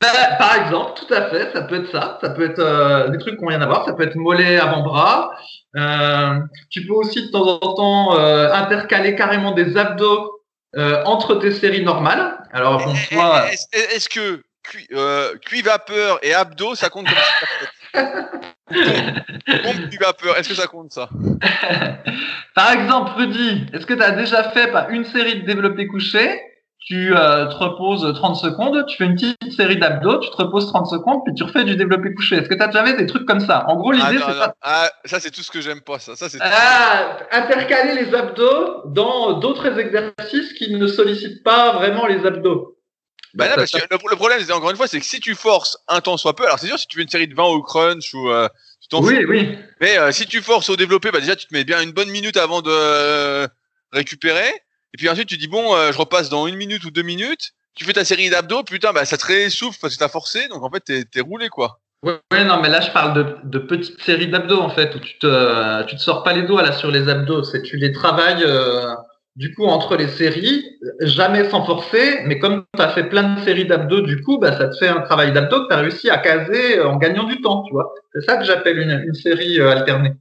[0.00, 2.18] Bah, par exemple, tout à fait, ça peut être ça.
[2.20, 3.86] Ça peut être euh, des trucs qui n'ont rien à voir.
[3.86, 5.32] Ça peut être mollet avant-bras.
[5.76, 10.42] Euh, tu peux aussi de temps en temps euh, intercaler carrément des abdos
[10.76, 12.38] euh, entre tes séries normales.
[12.52, 17.06] Alors, bon, Eh, toi, eh, Est-ce que cuit, euh, cuit vapeur et abdos, ça compte
[17.06, 18.04] comme
[19.62, 21.08] Pompe cuit vapeur, est-ce que ça compte ça?
[22.54, 26.42] Par exemple, Rudy, est-ce que tu as déjà fait bah, une série de développé couché
[26.88, 30.68] tu euh, te reposes 30 secondes, tu fais une petite série d'abdos, tu te reposes
[30.68, 32.36] 30 secondes, puis tu refais du développé couché.
[32.36, 33.66] Est-ce que tu as déjà fait des trucs comme ça?
[33.68, 35.98] En gros, ah, l'idée, non, c'est pas Ah, ça, c'est tout ce que j'aime pas,
[35.98, 36.16] ça.
[36.16, 42.24] ça c'est Ah, intercaler les abdos dans d'autres exercices qui ne sollicitent pas vraiment les
[42.24, 42.78] abdos.
[43.34, 45.20] Bah non, Ça- parce que le, le problème, c'est encore une fois, c'est que si
[45.20, 47.34] tu forces un temps soit peu, alors c'est sûr, si tu veux une série de
[47.34, 48.48] 20 au crunch ou euh,
[48.80, 49.58] tu t'en fous, Oui, oui.
[49.82, 52.08] mais euh, si tu forces au développé, bah déjà, tu te mets bien une bonne
[52.08, 53.46] minute avant de euh,
[53.92, 54.50] récupérer.
[54.94, 57.52] Et puis ensuite, tu dis, bon, euh, je repasse dans une minute ou deux minutes.
[57.74, 60.64] Tu fais ta série d'abdos, putain, bah ça te réessouffle parce que t'as forcé, donc
[60.64, 61.80] en fait, t'es t'es roulé, quoi.
[62.02, 65.18] Oui, non, mais là, je parle de, de petites séries d'abdos, en fait, où tu
[65.18, 67.44] te, tu te sors pas les doigts, là, sur les abdos.
[67.44, 68.94] C'est, tu les travailles, euh,
[69.36, 70.64] du coup, entre les séries,
[71.00, 74.56] jamais sans forcer, mais comme tu as fait plein de séries d'abdos, du coup, bah,
[74.56, 77.24] ça te fait un travail d'abdos que tu as réussi à caser euh, en gagnant
[77.24, 77.92] du temps, tu vois.
[78.12, 80.14] C'est ça que j'appelle une, une série alternée.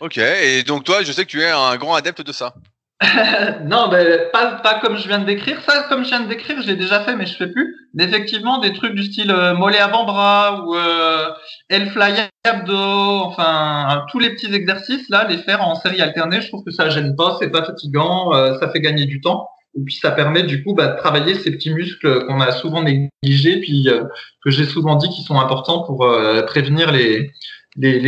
[0.00, 2.54] Ok, et donc toi, je sais que tu es un grand adepte de ça.
[3.64, 5.60] non, ben, pas, comme je viens de décrire.
[5.62, 7.76] Ça, comme je viens de décrire, je l'ai déjà fait, mais je fais plus.
[7.94, 11.28] Mais effectivement, des trucs du style euh, mollet avant-bras ou euh,
[11.68, 16.48] el fly abdo, enfin, tous les petits exercices, là, les faire en série alternée, je
[16.48, 19.48] trouve que ça gêne pas, c'est pas fatigant, euh, ça fait gagner du temps.
[19.76, 22.82] Et puis ça permet du coup bah, de travailler ces petits muscles qu'on a souvent
[22.82, 24.04] négligés, puis euh,
[24.42, 27.32] que j'ai souvent dit qu'ils sont importants pour euh, prévenir les,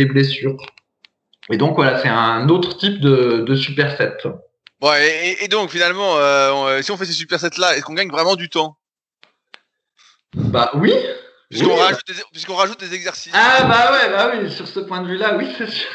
[0.05, 0.57] blessures.
[1.49, 4.17] Et donc voilà, c'est un autre type de, de superset.
[4.81, 8.09] Ouais, et, et, donc finalement, euh, si on fait ces supersets là, est-ce qu'on gagne
[8.09, 8.77] vraiment du temps?
[10.33, 10.93] Bah oui.
[11.49, 11.79] Puisqu'on oui.
[11.79, 13.33] rajoute, des, rajoute des exercices.
[13.35, 15.89] Ah bah ouais, bah oui, sur ce point de vue-là, oui, c'est sûr.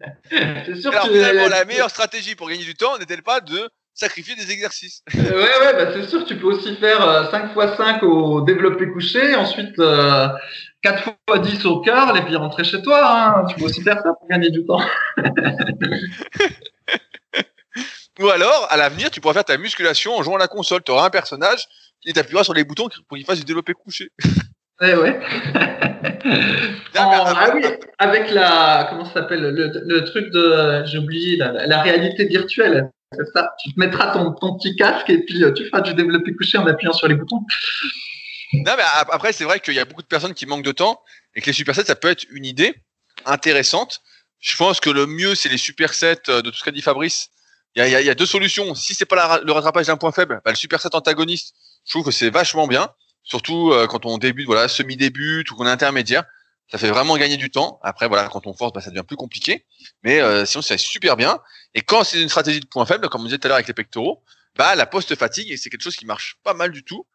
[0.80, 4.34] sûr Alors, que finalement, la meilleure stratégie pour gagner du temps n'est-elle pas de sacrifier
[4.34, 5.02] des exercices?
[5.14, 8.88] ouais, ouais, bah c'est sûr, tu peux aussi faire euh, 5 x 5 au développé
[8.88, 10.28] couché, ensuite euh,
[10.82, 13.00] 4 x 10 au curl et puis rentrer chez toi.
[13.04, 13.44] Hein.
[13.46, 14.80] Tu peux aussi faire ça pour gagner du temps.
[18.20, 20.82] Ou alors, à l'avenir, tu pourras faire ta musculation en jouant à la console.
[20.84, 21.66] Tu auras un personnage
[22.04, 24.10] et tu appuieras sur les boutons pour qu'il fasse du développé couché.
[24.80, 25.16] Ouais, ouais.
[26.98, 27.62] en, ah oui,
[27.98, 32.90] avec la, comment ça s'appelle, le, le, truc de, j'ai oublié, la, la réalité virtuelle.
[33.32, 33.54] Ça.
[33.62, 36.58] Tu te mettras ton, ton, petit casque et puis euh, tu feras du développé couché
[36.58, 37.44] en appuyant sur les boutons.
[38.54, 38.82] Non, mais
[39.12, 41.00] après, c'est vrai qu'il y a beaucoup de personnes qui manquent de temps
[41.34, 42.74] et que les supersets, ça peut être une idée
[43.24, 44.00] intéressante.
[44.40, 47.28] Je pense que le mieux, c'est les supersets euh, de tout ce qu'a dit Fabrice.
[47.74, 48.74] Il y il y a deux solutions.
[48.74, 51.54] Si c'est pas le rattrapage d'un point faible, bah, le superset antagoniste,
[51.86, 52.90] je trouve que c'est vachement bien.
[53.22, 56.24] Surtout euh, quand on débute, voilà, semi-début ou qu'on est intermédiaire.
[56.70, 57.80] Ça fait vraiment gagner du temps.
[57.82, 59.66] Après, voilà, quand on force, bah, ça devient plus compliqué.
[60.02, 61.38] Mais euh, sinon, c'est super bien.
[61.74, 63.68] Et quand c'est une stratégie de point faible, comme on disait tout à l'heure avec
[63.68, 64.22] les pectoraux,
[64.56, 67.06] bah, la post-fatigue, c'est quelque chose qui marche pas mal du tout.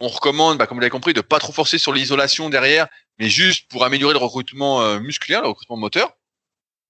[0.00, 3.28] On recommande, bah, comme vous l'avez compris, de pas trop forcer sur l'isolation derrière, mais
[3.28, 6.16] juste pour améliorer le recrutement euh, musculaire, le recrutement moteur.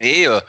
[0.00, 0.40] Et euh,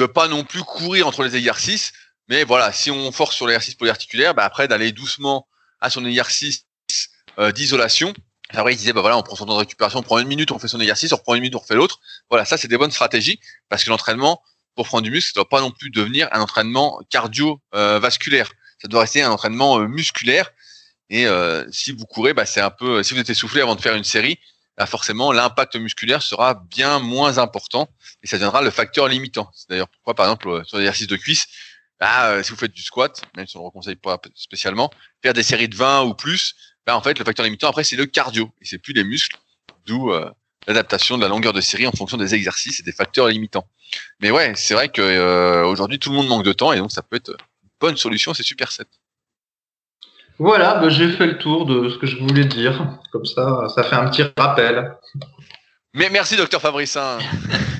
[0.00, 1.92] de pas non plus courir entre les exercices.
[2.28, 5.46] Mais voilà, si on force sur l'exercice polyarticulaire, bah, après d'aller doucement
[5.80, 6.64] à son exercice
[7.38, 8.14] euh, d'isolation.
[8.52, 10.50] Après, il disait, bah voilà, on prend son temps de récupération, on prend une minute,
[10.50, 12.00] on fait son exercice, on reprend une minute, on refait l'autre.
[12.28, 13.38] Voilà, ça, c'est des bonnes stratégies
[13.68, 14.42] parce que l'entraînement,
[14.74, 18.50] pour prendre du muscle, doit pas non plus devenir un entraînement cardio-vasculaire.
[18.82, 20.50] ça doit rester un entraînement euh, musculaire.
[21.10, 23.80] Et euh, si vous courez, bah, c'est un peu, si vous êtes essoufflé avant de
[23.80, 24.38] faire une série,
[24.80, 27.90] bah, forcément, l'impact musculaire sera bien moins important
[28.22, 29.50] et ça deviendra le facteur limitant.
[29.52, 31.48] C'est d'ailleurs pourquoi, par exemple, sur l'exercice de cuisse,
[32.00, 34.90] bah, si vous faites du squat, même si on ne le conseille pas spécialement,
[35.22, 36.54] faire des séries de 20 ou plus,
[36.86, 39.36] bah, en fait, le facteur limitant après, c'est le cardio et c'est plus les muscles,
[39.84, 40.30] d'où euh,
[40.66, 43.68] l'adaptation de la longueur de série en fonction des exercices et des facteurs limitants.
[44.20, 46.90] Mais ouais, c'est vrai que euh, aujourd'hui tout le monde manque de temps et donc
[46.90, 48.88] ça peut être une bonne solution, c'est super set.
[50.40, 52.98] Voilà, bah, j'ai fait le tour de ce que je voulais dire.
[53.12, 54.96] Comme ça, ça fait un petit rappel.
[55.92, 56.96] Mais merci, docteur Fabrice.
[56.96, 57.18] Hein.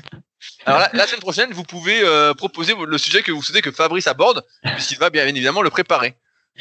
[0.67, 3.71] Alors la, la, semaine prochaine, vous pouvez euh, proposer le sujet que vous souhaitez que
[3.71, 4.45] Fabrice aborde,
[4.75, 6.15] puisqu'il va bien évidemment le préparer.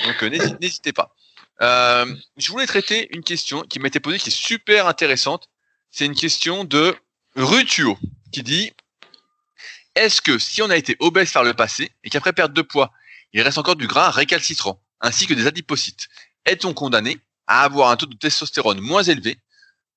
[0.07, 1.15] Donc euh, n'hésitez pas.
[1.61, 2.07] Euh,
[2.39, 5.51] je voulais traiter une question qui m'a été posée, qui est super intéressante.
[5.91, 6.97] C'est une question de
[7.37, 7.99] Rutuo
[8.33, 8.73] qui dit
[9.97, 12.91] Est-ce que si on a été obèse par le passé et qu'après perte de poids,
[13.35, 14.81] il reste encore du gras récalcitrant?
[15.01, 16.09] Ainsi que des adipocytes,
[16.45, 19.39] est-on condamné à avoir un taux de testostérone moins élevé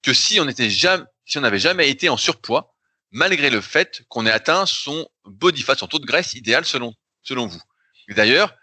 [0.02, 2.74] que si on était jamais, si on n'avait jamais été en surpoids,
[3.12, 6.94] malgré le fait qu'on ait atteint son body fat, son taux de graisse idéal selon,
[7.22, 7.62] selon vous?
[8.10, 8.54] D'ailleurs,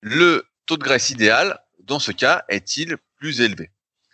[0.00, 3.70] le taux de graisse idéal, dans ce cas, est-il plus élevé?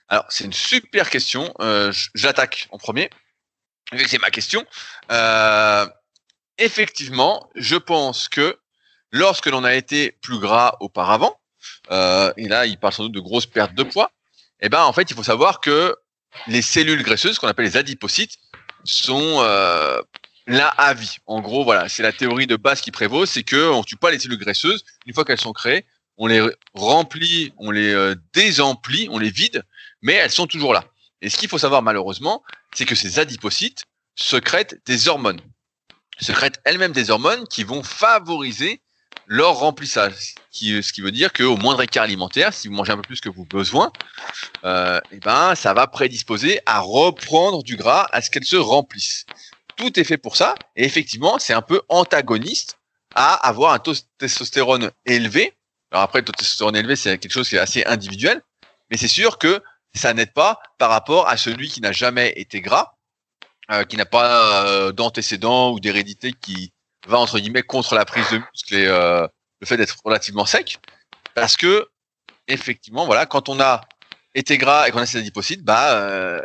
[0.09, 1.55] Alors, c'est une super question.
[1.61, 3.11] Euh, J'attaque en premier,
[3.93, 4.67] vu que c'est ma question.
[5.13, 5.87] Euh,
[6.57, 8.59] effectivement, je pense que
[9.13, 11.39] lorsque l'on a été plus gras auparavant,
[11.91, 14.11] euh, et là, il parle sans doute de grosses pertes de poids,
[14.61, 15.95] eh ben, en fait, il faut savoir que
[16.47, 18.37] les cellules graisseuses, qu'on appelle les adipocytes,
[18.85, 20.01] sont euh,
[20.47, 21.17] là à vie.
[21.27, 24.11] En gros, voilà, c'est la théorie de base qui prévaut, c'est que on tue pas
[24.11, 24.85] les cellules graisseuses.
[25.07, 25.85] Une fois qu'elles sont créées,
[26.17, 26.43] on les
[26.75, 29.63] remplit, on les euh, désemplit, on les vide,
[30.03, 30.85] mais elles sont toujours là.
[31.23, 32.43] Et ce qu'il faut savoir malheureusement,
[32.75, 35.41] c'est que ces adipocytes secrètent des hormones,
[36.21, 38.81] secrètent elles-mêmes des hormones qui vont favoriser
[39.29, 40.35] leur remplissage.
[40.51, 43.29] Ce qui veut dire qu'au moindre écart alimentaire, si vous mangez un peu plus que
[43.29, 43.93] vous besoin,
[44.65, 49.27] euh, et ben ça va prédisposer à reprendre du gras, à ce qu'elles se remplissent.
[49.77, 52.79] Tout est fait pour ça, et effectivement, c'est un peu antagoniste
[53.15, 55.55] à avoir un taux de testostérone élevé.
[55.93, 58.43] Alors après, le taux de testostérone élevé, c'est quelque chose qui est assez individuel,
[58.91, 59.63] mais c'est sûr que
[59.95, 62.95] ça n'aide pas par rapport à celui qui n'a jamais été gras,
[63.71, 66.73] euh, qui n'a pas euh, d'antécédents ou d'hérédité qui
[67.09, 69.27] va entre guillemets contre la prise de muscle et euh,
[69.61, 70.79] le fait d'être relativement sec,
[71.35, 71.89] parce que
[72.47, 73.81] effectivement, voilà, quand on a
[74.35, 76.41] été gras et qu'on a ces adipocytes, bah euh,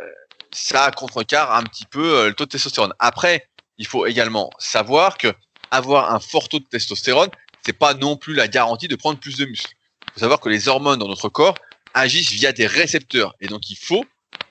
[0.52, 2.92] ça contrecarre un petit peu euh, le taux de testostérone.
[2.98, 3.48] Après,
[3.78, 5.32] il faut également savoir que
[5.70, 7.30] avoir un fort taux de testostérone,
[7.64, 9.74] c'est pas non plus la garantie de prendre plus de muscles.
[10.08, 11.56] Il faut savoir que les hormones dans notre corps
[11.94, 13.34] agissent via des récepteurs.
[13.40, 14.04] Et donc, il faut,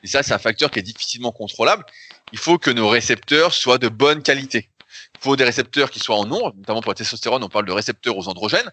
[0.03, 1.85] et ça, c'est un facteur qui est difficilement contrôlable,
[2.31, 4.69] il faut que nos récepteurs soient de bonne qualité.
[5.23, 8.17] Faut des récepteurs qui soient en nombre, notamment pour la testostérone, on parle de récepteurs
[8.17, 8.69] aux androgènes,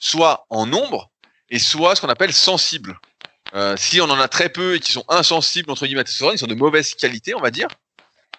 [0.00, 1.10] soit en nombre
[1.48, 2.98] et soit ce qu'on appelle sensibles.
[3.54, 6.04] Euh, si on en a très peu et qui sont insensibles entre guillemets à la
[6.04, 7.68] testostérone, ils sont de mauvaise qualité, on va dire.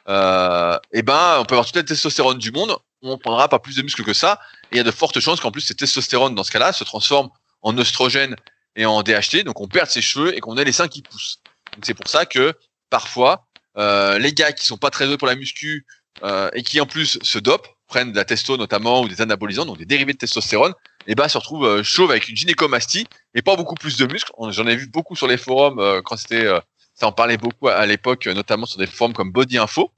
[0.10, 3.78] Euh, et ben, on peut avoir toute la testostérone du monde, on prendra pas plus
[3.78, 4.42] de muscles que ça.
[4.72, 6.84] Et il y a de fortes chances qu'en plus, cette testostérone, dans ce cas-là, se
[6.84, 7.30] transforme
[7.62, 8.36] en oestrogène
[8.76, 11.40] et en DHT, donc on perd ses cheveux et qu'on ait les seins qui poussent.
[11.82, 12.54] C'est pour ça que
[12.90, 13.48] parfois,
[13.78, 15.86] euh, les gars qui sont pas très heureux pour la muscu
[16.22, 19.66] euh, et qui en plus se dopent, prennent de la testo notamment ou des anabolisants,
[19.66, 20.74] donc des dérivés de testostérone,
[21.08, 24.32] et ben se retrouvent euh, chauves avec une gynécomastie et pas beaucoup plus de muscles.
[24.50, 26.60] J'en ai vu beaucoup sur les forums euh, quand c'était, euh,
[26.96, 29.92] ça en parlait beaucoup à, l'époque, notamment sur des forums comme Body Info.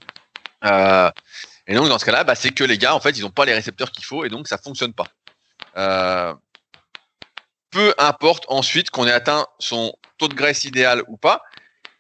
[0.64, 3.46] et donc dans ce cas-là, bah, c'est que les gars en fait ils n'ont pas
[3.46, 5.08] les récepteurs qu'il faut et donc ça fonctionne pas.
[7.72, 11.42] peu importe ensuite qu'on ait atteint son taux de graisse idéal ou pas.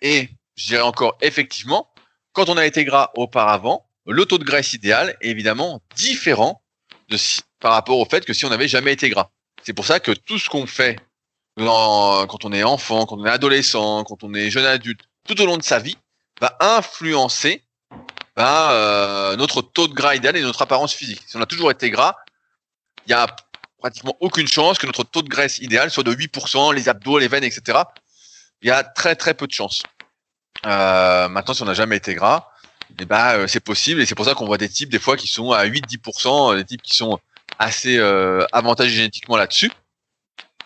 [0.01, 1.89] Et je dirais encore effectivement,
[2.34, 6.61] quand on a été gras auparavant, le taux de graisse idéal est évidemment différent
[7.09, 7.17] de
[7.59, 9.29] par rapport au fait que si on n'avait jamais été gras.
[9.63, 10.99] C'est pour ça que tout ce qu'on fait
[11.57, 15.45] quand on est enfant, quand on est adolescent, quand on est jeune adulte, tout au
[15.45, 15.97] long de sa vie,
[16.41, 17.63] va influencer
[18.35, 21.21] ben, euh, notre taux de gras idéal et notre apparence physique.
[21.25, 22.15] Si on a toujours été gras,
[23.07, 23.33] il y a
[23.79, 27.27] pratiquement aucune chance que notre taux de graisse idéal soit de 8%, les abdos, les
[27.27, 27.79] veines, etc.
[28.61, 29.83] Il y a très très peu de chances.
[30.65, 32.49] Euh, maintenant, si on n'a jamais été gras,
[32.99, 35.17] eh ben, euh, c'est possible et c'est pour ça qu'on voit des types des fois
[35.17, 37.19] qui sont à 8-10%, des types qui sont
[37.59, 39.71] assez euh, avantagés génétiquement là-dessus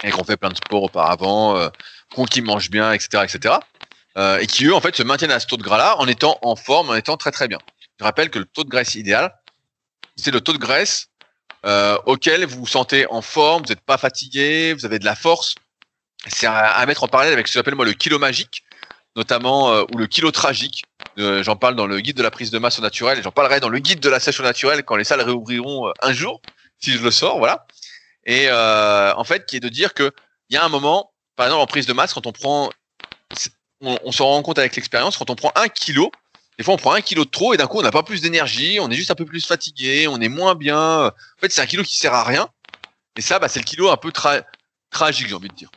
[0.03, 1.69] et qu'on fait plein de sports auparavant, euh,
[2.29, 3.55] qui mangent bien, etc., etc.
[4.17, 6.37] Euh, et qui eux en fait se maintiennent à ce taux de gras-là en étant
[6.41, 7.59] en forme, en étant très très bien.
[7.99, 9.33] Je rappelle que le taux de graisse idéal,
[10.15, 11.07] c'est le taux de graisse
[11.65, 15.15] euh, auquel vous vous sentez en forme, vous n'êtes pas fatigué, vous avez de la
[15.15, 15.55] force.
[16.27, 18.63] C'est à, à, mettre en parallèle avec ce que j'appelle moi le kilo magique,
[19.15, 20.83] notamment euh, ou le kilo tragique.
[21.17, 23.31] Euh, j'en parle dans le guide de la prise de masse au naturel et j'en
[23.31, 26.13] parlerai dans le guide de la sèche au naturel quand les salles réouvriront euh, un
[26.13, 26.41] jour,
[26.79, 27.65] si je le sors, voilà.
[28.25, 30.11] Et euh, en fait, qui est de dire que
[30.49, 32.69] il y a un moment, par exemple en prise de masse, quand on prend,
[33.81, 36.11] on, on se rend compte avec l'expérience, quand on prend un kilo,
[36.57, 38.21] des fois on prend un kilo de trop et d'un coup on n'a pas plus
[38.21, 41.07] d'énergie, on est juste un peu plus fatigué, on est moins bien.
[41.07, 42.49] En fait, c'est un kilo qui sert à rien.
[43.17, 44.41] Et ça, bah, c'est le kilo un peu tra
[44.91, 45.69] tragique, j'ai envie de dire.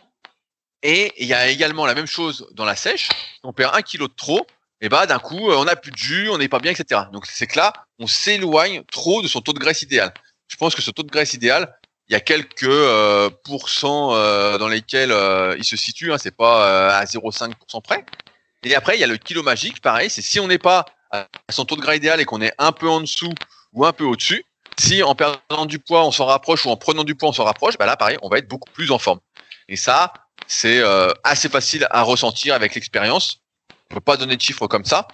[0.82, 3.08] Et il y a également la même chose dans la sèche.
[3.44, 4.46] On perd un kilo de trop,
[4.80, 7.02] et bah d'un coup, on n'a plus de jus, on n'est pas bien, etc.
[7.12, 10.12] Donc c'est que là, on s'éloigne trop de son taux de graisse idéal.
[10.48, 11.72] Je pense que ce taux de graisse idéal,
[12.08, 16.12] il y a quelques euh, pourcents euh, dans lesquels euh, il se situe.
[16.12, 18.04] Hein, c'est pas euh, à 0,5% près.
[18.64, 19.80] Et après, il y a le kilo magique.
[19.80, 22.52] Pareil, c'est si on n'est pas à son taux de gras idéal et qu'on est
[22.58, 23.32] un peu en dessous
[23.72, 24.44] ou un peu au-dessus.
[24.78, 27.44] Si en perdant du poids, on s'en rapproche ou en prenant du poids, on s'en
[27.44, 29.20] rapproche, bah là, pareil, on va être beaucoup plus en forme.
[29.68, 30.12] Et ça,
[30.52, 33.38] c'est euh, assez facile à ressentir avec l'expérience.
[33.90, 35.08] On peut pas donner de chiffres comme ça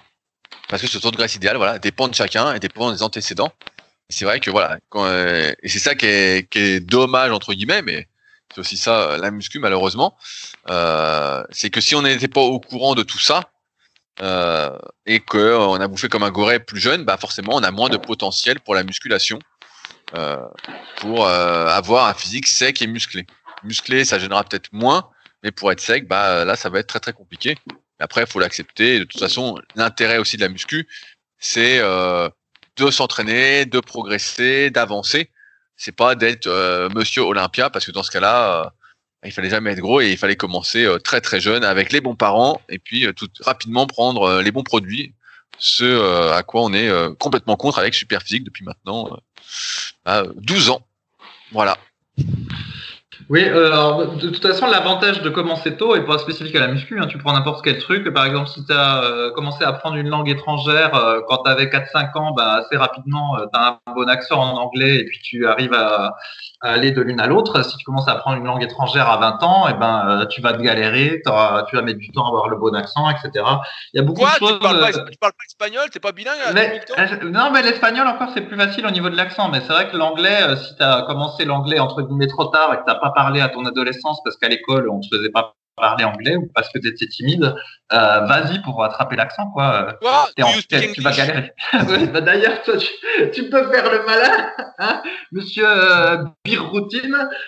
[0.67, 3.51] parce que ce taux de graisse idéal, voilà, dépend de chacun et dépend des antécédents.
[4.09, 7.81] C'est vrai que voilà, euh, et c'est ça qui est, qui est, dommage entre guillemets,
[7.81, 8.07] mais
[8.53, 10.17] c'est aussi ça la muscu malheureusement.
[10.69, 13.49] Euh, c'est que si on n'était pas au courant de tout ça
[14.21, 17.71] euh, et que on a bouffé comme un goret plus jeune, bah forcément on a
[17.71, 19.39] moins de potentiel pour la musculation,
[20.15, 20.37] euh,
[20.97, 23.25] pour avoir un physique sec et musclé.
[23.63, 25.09] Musclé, ça gênera peut-être moins,
[25.43, 27.57] mais pour être sec, bah là, ça va être très très compliqué.
[27.99, 28.99] Après, il faut l'accepter.
[28.99, 30.87] De toute façon, l'intérêt aussi de la muscu,
[31.37, 32.29] c'est euh,
[32.77, 35.31] de s'entraîner, de progresser, d'avancer.
[35.75, 38.69] C'est pas d'être euh, Monsieur Olympia, parce que dans ce cas-là, euh,
[39.25, 41.99] il fallait jamais être gros et il fallait commencer euh, très très jeune avec les
[42.01, 45.13] bons parents et puis euh, tout rapidement prendre euh, les bons produits.
[45.61, 49.09] Ce à quoi on est complètement contre avec Superphysique depuis maintenant
[50.37, 50.87] 12 ans.
[51.51, 51.77] Voilà.
[53.29, 56.67] Oui, euh, alors, de toute façon, l'avantage de commencer tôt est pas spécifique à la
[56.67, 56.99] muscu.
[56.99, 57.05] Hein.
[57.05, 58.11] Tu prends n'importe quel truc.
[58.11, 61.51] Par exemple, si tu as euh, commencé à apprendre une langue étrangère euh, quand tu
[61.51, 65.19] avais 4-5 ans, bah, assez rapidement, tu as un bon accent en anglais et puis
[65.21, 66.15] tu arrives à,
[66.61, 67.63] à aller de l'une à l'autre.
[67.63, 70.41] Si tu commences à apprendre une langue étrangère à 20 ans, et eh ben, tu
[70.41, 71.29] vas te galérer, tu
[71.75, 73.45] vas mettre du temps à avoir le bon accent, etc.
[73.93, 74.53] Il y a beaucoup Quoi, de choses.
[74.53, 75.89] Tu parles, pas, tu parles pas espagnol?
[75.91, 76.81] T'es pas bilingue mais,
[77.23, 79.49] Non, mais l'espagnol, encore, c'est plus facile au niveau de l'accent.
[79.49, 82.77] Mais c'est vrai que l'anglais, si tu as commencé l'anglais entre guillemets trop tard et
[82.77, 86.03] que tu pas parler à ton adolescence parce qu'à l'école, on te faisait pas parler
[86.03, 87.55] anglais ou parce que tu étais timide,
[87.91, 89.97] euh, vas-y pour attraper l'accent, quoi.
[90.05, 90.51] Ah, en,
[90.93, 91.53] tu vas galérer.
[92.13, 92.89] bah, D'ailleurs, toi, tu,
[93.31, 94.49] tu, peux faire le malin,
[94.79, 95.01] hein,
[95.31, 96.23] monsieur euh,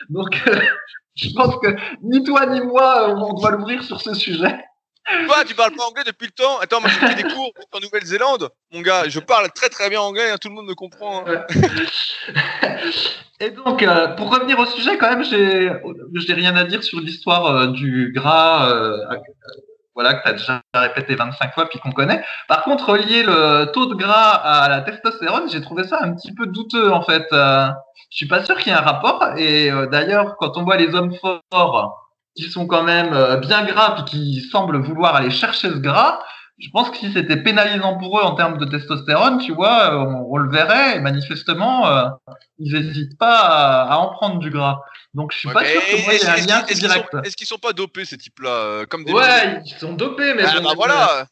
[0.10, 0.60] Donc, euh,
[1.16, 4.58] je pense que ni toi ni moi, on doit l'ouvrir sur ce sujet.
[5.28, 6.60] Toi, tu parles pas anglais depuis le temps.
[6.60, 8.50] Attends, moi j'ai fait des cours en Nouvelle-Zélande.
[8.72, 11.26] Mon gars, je parle très très bien anglais, hein, tout le monde me comprend.
[11.28, 11.46] hein.
[13.40, 15.72] Et donc, euh, pour revenir au sujet, quand même, j'ai,
[16.16, 18.98] j'ai rien à dire sur l'histoire euh, du gras, euh,
[19.96, 22.24] voilà, que tu as déjà répété 25 fois puis qu'on connaît.
[22.48, 26.34] Par contre, relier le taux de gras à la testostérone, j'ai trouvé ça un petit
[26.36, 27.26] peu douteux, en fait.
[27.32, 27.72] Je
[28.18, 29.24] suis pas sûr qu'il y ait un rapport.
[29.38, 32.11] Et d'ailleurs, quand on voit les hommes forts
[32.46, 36.20] qui sont quand même euh, bien gras puis qui semblent vouloir aller chercher ce gras,
[36.60, 40.28] je pense que si c'était pénalisant pour eux en termes de testostérone, tu vois, on,
[40.32, 40.98] on le verrait.
[40.98, 42.04] Et manifestement, euh,
[42.60, 44.80] ils n'hésitent pas à, à en prendre du gras.
[45.16, 47.08] Donc, je suis Ouais, pas sûr que moi, y un est-ce- lien qu'ils direct.
[47.12, 50.34] sont- Est-ce qu'ils sont pas dopés ces types-là, euh, comme des Ouais, ils sont dopés,
[50.36, 51.26] mais Ah, bah voilà.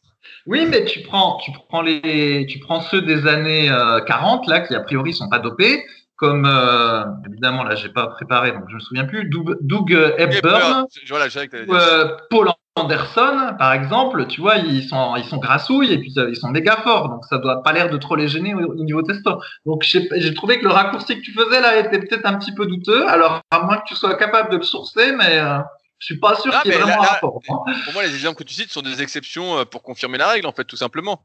[0.46, 4.60] Oui, mais tu prends, tu prends les, tu prends ceux des années euh, 40 là
[4.60, 5.84] qui a priori sont pas dopés,
[6.20, 9.24] comme euh, évidemment là j'ai pas préparé donc je me souviens plus.
[9.28, 11.26] Doug, Doug euh, Hepburn Voilà,
[11.66, 16.12] ou euh, Paul Anderson par exemple, tu vois ils sont, ils sont grassouilles et puis
[16.18, 18.58] euh, ils sont méga forts donc ça doit pas l'air de trop les gêner au,
[18.72, 19.40] au niveau testo.
[19.64, 22.66] Donc j'ai trouvé que le raccourci que tu faisais là était peut-être un petit peu
[22.66, 23.08] douteux.
[23.08, 25.58] Alors à moins que tu sois capable de le sourcer, mais euh,
[25.98, 27.40] je suis pas sûr Ah, qu'il y ait vraiment là- un là- rapport.
[27.48, 27.72] hein.
[27.84, 30.52] Pour moi, les exemples que tu cites sont des exceptions pour confirmer la règle, en
[30.52, 31.22] fait, tout simplement.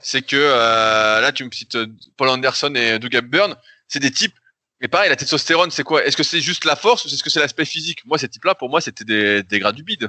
[0.00, 1.76] C'est que là, tu me cites
[2.16, 3.54] Paul Anderson et Doug Hepburn,
[3.88, 4.34] c'est des types.
[4.80, 6.04] Et pareil, la testostérone, c'est quoi?
[6.04, 8.04] Est-ce que c'est juste la force ou est-ce que c'est l'aspect physique?
[8.06, 10.08] Moi, ces types-là, pour moi, c'était des, des gras du bide.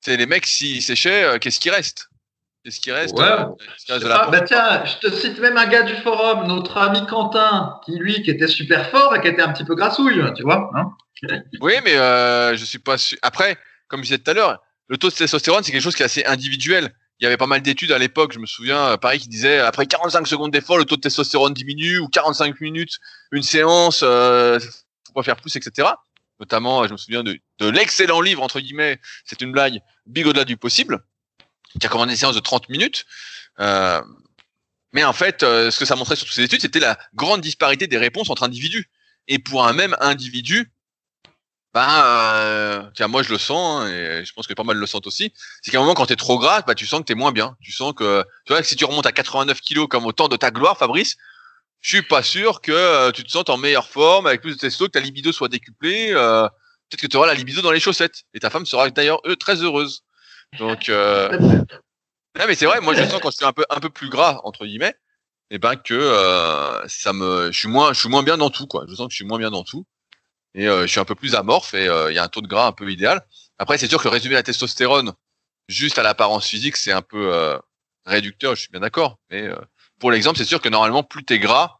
[0.00, 2.08] C'est les mecs, s'ils séchaient, euh, qu'est-ce qui reste?
[2.64, 3.24] Qu'est-ce qui reste Ouais.
[3.24, 5.82] euh, Qu'est-ce qui reste de la Ah, bah tiens, je te cite même un gars
[5.82, 9.52] du forum, notre ami Quentin, qui lui, qui était super fort et qui était un
[9.52, 10.70] petit peu grassouille, tu vois.
[10.76, 10.92] Hein
[11.60, 13.18] Oui, mais euh, je suis pas sûr.
[13.22, 13.56] Après,
[13.88, 16.06] comme je disais tout à l'heure, le taux de testostérone, c'est quelque chose qui est
[16.06, 16.94] assez individuel.
[17.18, 19.58] Il y avait pas mal d'études à l'époque, je me souviens, euh, pareil, qui disaient
[19.58, 22.98] après 45 secondes d'effort, le taux de testostérone diminue, ou 45 minutes,
[23.32, 24.58] une séance, euh,
[25.06, 25.88] faut pas faire plus, etc.
[26.40, 30.44] Notamment, je me souviens de, de l'excellent livre, entre guillemets, c'est une blague, Big au-delà
[30.44, 31.02] du possible,
[31.80, 33.06] qui a commandé une séance de 30 minutes.
[33.60, 34.02] Euh,
[34.92, 37.40] mais en fait, euh, ce que ça montrait sur toutes ces études, c'était la grande
[37.40, 38.88] disparité des réponses entre individus.
[39.28, 40.70] Et pour un même individu,
[41.76, 44.86] ben, euh, tiens, moi je le sens, hein, et je pense que pas mal le
[44.86, 45.34] sentent aussi.
[45.60, 47.54] C'est qu'à un moment, quand t'es trop gras, bah, tu sens que t'es moins bien.
[47.60, 50.28] Tu sens que, tu vois, que si tu remontes à 89 kilos comme au temps
[50.28, 51.16] de ta gloire, Fabrice,
[51.82, 54.58] je suis pas sûr que euh, tu te sentes en meilleure forme, avec plus de
[54.58, 56.12] testo, que ta libido soit décuplée.
[56.14, 56.48] euh,
[56.88, 58.22] Peut-être que tu auras la libido dans les chaussettes.
[58.32, 60.02] Et ta femme sera d'ailleurs très heureuse.
[60.58, 61.36] Donc, euh...
[61.38, 64.08] non, mais c'est vrai, moi je sens quand je suis un peu, un peu plus
[64.08, 64.94] gras, entre guillemets,
[65.50, 68.66] et ben que euh, ça me, je suis moins, je suis moins bien dans tout,
[68.66, 68.86] quoi.
[68.88, 69.84] Je sens que je suis moins bien dans tout
[70.56, 72.40] et euh, je suis un peu plus amorphe et euh, il y a un taux
[72.40, 73.24] de gras un peu idéal.
[73.58, 75.12] Après, c'est sûr que résumer la testostérone
[75.68, 77.58] juste à l'apparence physique, c'est un peu euh,
[78.06, 79.18] réducteur, je suis bien d'accord.
[79.30, 79.48] Mais
[80.00, 81.76] pour l'exemple, c'est sûr que normalement, plus t'es gras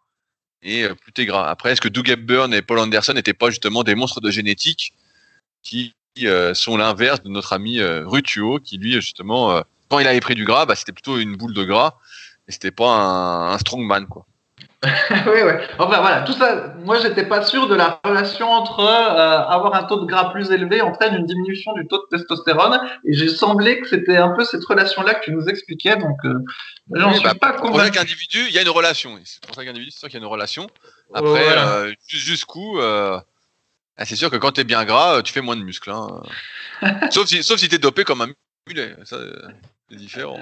[0.63, 1.49] et plus t'es gras.
[1.49, 4.93] Après, est-ce que Doug Hepburn et Paul Anderson n'étaient pas justement des monstres de génétique
[5.63, 5.95] qui
[6.55, 10.67] sont l'inverse de notre ami Rutio, qui lui, justement, quand il avait pris du gras,
[10.67, 11.99] bah, c'était plutôt une boule de gras
[12.49, 14.27] et c'était pas un, un strongman, quoi.
[15.11, 15.53] oui, oui.
[15.79, 19.85] Enfin voilà, tout ça, moi j'étais pas sûr de la relation entre euh, avoir un
[19.85, 23.81] taux de gras plus élevé entraîne une diminution du taux de testostérone, et j'ai semblé
[23.81, 26.35] que c'était un peu cette relation-là que tu nous expliquais, donc euh,
[26.95, 27.95] j'en Oui, suis bah, pas pour convaincu.
[27.95, 29.19] chaque individu, il y a une relation.
[29.25, 30.67] C'est pour chaque individu, c'est sûr qu'il y a une relation.
[31.15, 31.69] Après, Voilà.
[31.79, 33.25] euh, jus- jusqu'où ah,
[34.05, 35.91] C'est sûr que quand t'es bien gras, tu fais moins de muscles.
[35.91, 36.23] Hein.
[37.11, 38.29] sauf si, sauf si t'es dopé comme un
[38.69, 38.95] mulet.
[39.05, 39.17] Ça,
[39.91, 40.39] c'est différent.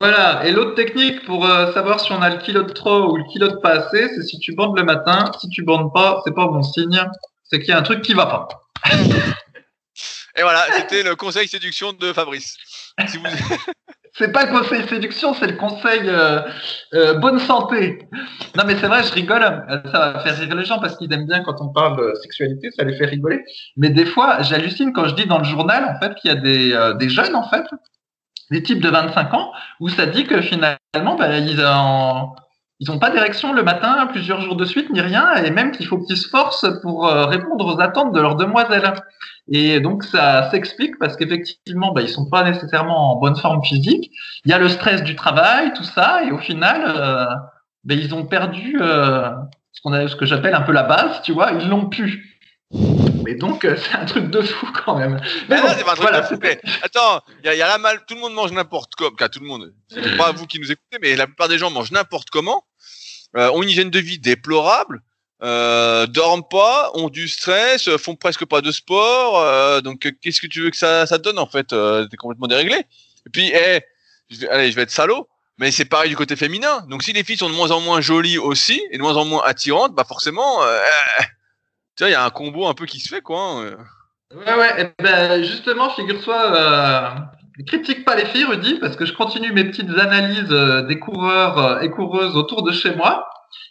[0.00, 3.16] Voilà, et l'autre technique pour euh, savoir si on a le kilo de trop ou
[3.16, 6.20] le kilo de pas assez, c'est si tu bandes le matin, si tu bandes pas,
[6.24, 7.00] c'est pas bon signe,
[7.44, 8.48] c'est qu'il y a un truc qui va pas.
[10.36, 12.56] Et voilà, c'était le conseil séduction de Fabrice.
[13.06, 13.24] Si vous...
[14.16, 16.40] C'est pas le conseil séduction, c'est le conseil euh,
[16.94, 18.08] euh, bonne santé.
[18.54, 21.26] Non mais c'est vrai, je rigole, ça va faire rire les gens parce qu'ils aiment
[21.26, 23.44] bien quand on parle de sexualité, ça les fait rigoler.
[23.76, 26.36] Mais des fois, j'hallucine quand je dis dans le journal en fait qu'il y a
[26.36, 27.64] des, euh, des jeunes en fait,
[28.54, 31.60] des types de 25 ans, où ça dit que finalement bah, ils
[32.80, 35.86] ils n'ont pas d'érection le matin plusieurs jours de suite ni rien, et même qu'il
[35.86, 38.94] faut qu'ils se forcent pour euh, répondre aux attentes de leurs demoiselles.
[39.48, 44.10] Et donc ça s'explique parce qu'effectivement, bah, ils sont pas nécessairement en bonne forme physique.
[44.44, 47.26] Il y a le stress du travail, tout ça, et au final, euh,
[47.84, 49.30] bah, ils ont perdu euh,
[49.72, 52.40] ce qu'on a, ce que j'appelle un peu la base, tu vois, ils l'ont pu.
[53.26, 55.20] Et donc euh, c'est un truc de fou quand même.
[55.48, 58.14] Mais Mais non, bon, c'est voilà, mais Attends, il y, y a la mal, tout
[58.14, 59.16] le monde mange n'importe comment.
[59.16, 59.72] Tout le monde.
[59.88, 62.64] C'est pas vous qui nous écoutez, mais la plupart des gens mangent n'importe comment.
[63.36, 65.02] Euh, ont une hygiène de vie déplorable.
[65.42, 69.82] Euh, dorment pas, ont du stress, euh, font presque pas de sport.
[69.82, 72.84] donc, qu'est-ce que tu veux que ça, ça donne en fait T'es complètement déréglé.
[73.26, 73.80] Et puis, eh,
[74.30, 76.84] je vais, allez, je vais être salaud, mais c'est pareil du côté féminin.
[76.88, 79.24] Donc, si les filles sont de moins en moins jolies aussi et de moins en
[79.24, 80.78] moins attirantes, bah forcément, euh,
[81.96, 83.40] tu il y a un combo un peu qui se fait quoi.
[83.40, 83.76] hein, euh.
[84.34, 84.92] Ouais, ouais.
[84.98, 87.08] eh ben, justement, figure-toi, euh,
[87.66, 91.58] critique pas les filles, Rudy, parce que je continue mes petites analyses euh, des coureurs
[91.58, 93.28] euh, et coureuses autour de chez moi.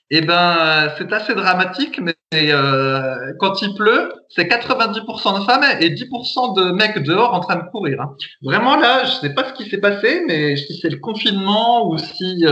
[0.10, 2.16] Et ben, c'est assez dramatique, mais
[2.54, 7.56] euh, quand il pleut, c'est 90% de femmes et 10% de mecs dehors en train
[7.56, 8.00] de courir.
[8.02, 8.16] Hein.
[8.42, 11.98] Vraiment là, je sais pas ce qui s'est passé, mais si c'est le confinement ou
[11.98, 12.46] si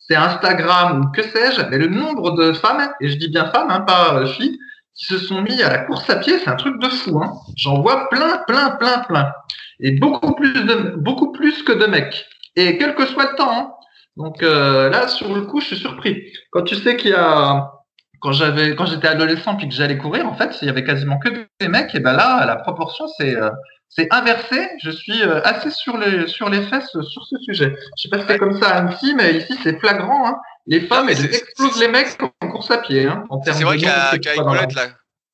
[0.00, 3.70] c'est Instagram ou que sais-je, mais le nombre de femmes, et je dis bien femmes,
[3.70, 4.58] hein, pas filles,
[4.94, 7.20] qui se sont mis à la course à pied, c'est un truc de fou.
[7.22, 7.32] Hein.
[7.56, 9.32] J'en vois plein, plein, plein, plein.
[9.80, 12.26] Et beaucoup plus, de, beaucoup plus que de mecs.
[12.56, 13.50] Et quel que soit le temps.
[13.50, 13.70] Hein.
[14.16, 16.22] Donc euh, là, sur le coup, je suis surpris.
[16.50, 17.72] Quand tu sais qu'il y a,
[18.20, 21.18] quand j'avais, quand j'étais adolescent puis que j'allais courir, en fait, il y avait quasiment
[21.18, 21.30] que
[21.60, 21.94] des mecs.
[21.94, 23.50] Et ben là, la proportion, c'est euh,
[23.88, 24.68] c'est inversé.
[24.82, 27.74] Je suis euh, assez sur les sur les fesses sur ce sujet.
[27.96, 30.28] Je sais pas si c'est comme ça à Annecy, mais ici c'est flagrant.
[30.28, 30.36] Hein.
[30.66, 33.06] Les femmes, elles explosent les mecs en course à pied.
[33.06, 34.68] Hein, c'est vrai qu'à là,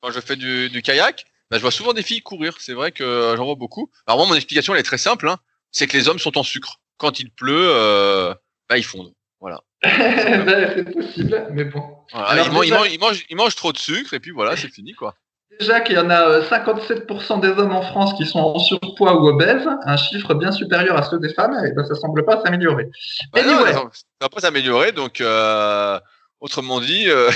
[0.01, 2.57] quand je fais du, du kayak, bah, je vois souvent des filles courir.
[2.61, 3.91] C'est vrai que euh, j'en vois beaucoup.
[4.07, 5.29] Alors moi, mon explication, elle est très simple.
[5.29, 5.39] Hein.
[5.71, 6.81] C'est que les hommes sont en sucre.
[6.99, 8.35] Quand il pleut, euh,
[8.69, 9.13] bah, ils fondent.
[9.41, 9.61] Voilà.
[9.83, 11.83] c'est possible, mais bon.
[12.13, 14.95] Voilà, ils, mangent, ils, mangent, ils, mangent, trop de sucre et puis voilà, c'est fini
[14.95, 15.15] quoi.
[15.59, 19.21] Déjà qu'il y en a 57% euh, des hommes en France qui sont en surpoids
[19.21, 22.41] ou obèses, un chiffre bien supérieur à ceux des femmes, et ben ça semble pas
[22.45, 22.89] s'améliorer.
[23.33, 23.73] Bah anyway.
[23.73, 23.83] ça
[24.21, 25.99] va pas s'améliorer, donc euh,
[26.41, 27.31] autrement dit, euh,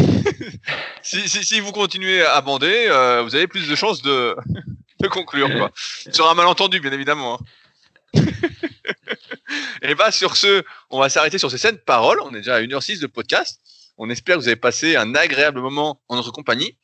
[1.03, 4.37] si, si, si, vous continuez à bander, euh, vous avez plus de chances de,
[5.01, 5.51] de conclure.
[5.57, 5.71] Quoi.
[6.13, 7.41] Sur un malentendu, bien évidemment.
[8.15, 8.21] Hein.
[9.83, 12.21] et bah sur ce, on va s'arrêter sur ces scènes paroles.
[12.21, 13.61] On est déjà à 1h06 de podcast.
[13.99, 16.77] On espère que vous avez passé un agréable moment en notre compagnie.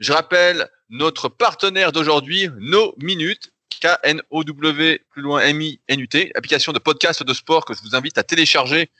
[0.00, 7.34] Je rappelle notre partenaire d'aujourd'hui, No Minutes, K-N-O-W, plus loin M-I-N-U-T, application de podcast de
[7.34, 8.90] sport que je vous invite à télécharger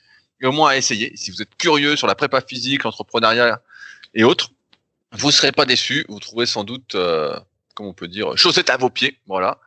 [0.41, 1.11] et au moins à essayer.
[1.15, 3.61] Si vous êtes curieux sur la prépa physique, l'entrepreneuriat
[4.13, 4.51] et autres,
[5.11, 6.05] vous ne serez pas déçus.
[6.09, 7.37] Vous trouverez sans doute, euh,
[7.73, 9.19] comment on peut dire, chaussettes à vos pieds.
[9.27, 9.59] Voilà.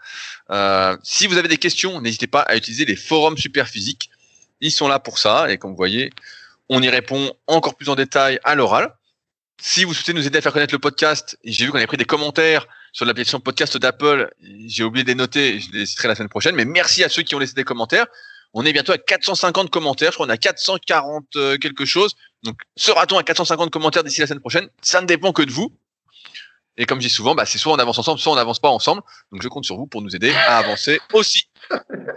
[0.50, 4.10] Euh, si vous avez des questions, n'hésitez pas à utiliser les forums super physiques.
[4.60, 5.50] Ils sont là pour ça.
[5.50, 6.10] Et comme vous voyez,
[6.68, 8.94] on y répond encore plus en détail à l'oral.
[9.60, 11.96] Si vous souhaitez nous aider à faire connaître le podcast, j'ai vu qu'on avait pris
[11.96, 14.30] des commentaires sur l'application podcast d'Apple.
[14.66, 16.54] J'ai oublié de les noter, je les citerai la semaine prochaine.
[16.54, 18.06] Mais merci à ceux qui ont laissé des commentaires.
[18.54, 20.12] On est bientôt à 450 commentaires.
[20.12, 22.14] Je crois qu'on a 440 euh, quelque chose.
[22.44, 24.68] Donc, sera-t-on à 450 commentaires d'ici la semaine prochaine?
[24.80, 25.72] Ça ne dépend que de vous.
[26.78, 28.68] Et comme je dis souvent, bah, c'est soit on avance ensemble, soit on n'avance pas
[28.68, 29.02] ensemble.
[29.32, 31.42] Donc, je compte sur vous pour nous aider à avancer aussi.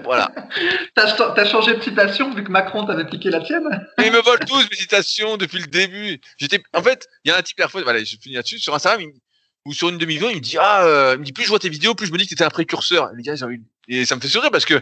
[0.04, 0.32] Voilà.
[0.96, 3.68] T'as as changé de citation vu que Macron t'avait piqué la tienne?
[3.98, 6.22] Ils me volent tous mes citations depuis le début.
[6.38, 8.76] J'étais, en fait, il y a un type la fois, voilà, je finis là-dessus sur
[8.76, 9.02] Instagram
[9.66, 11.60] ou sur une demi-vidéo, il me dit ah, euh, il me dit plus je vois
[11.60, 13.12] tes vidéos, plus je me dis que t'étais un précurseur.
[13.88, 14.82] Et ça me fait sourire parce que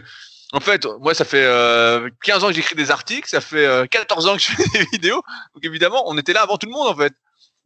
[0.52, 3.86] en fait, moi, ça fait euh, 15 ans que j'écris des articles, ça fait euh,
[3.86, 5.22] 14 ans que je fais des vidéos.
[5.54, 7.12] Donc évidemment, on était là avant tout le monde en fait.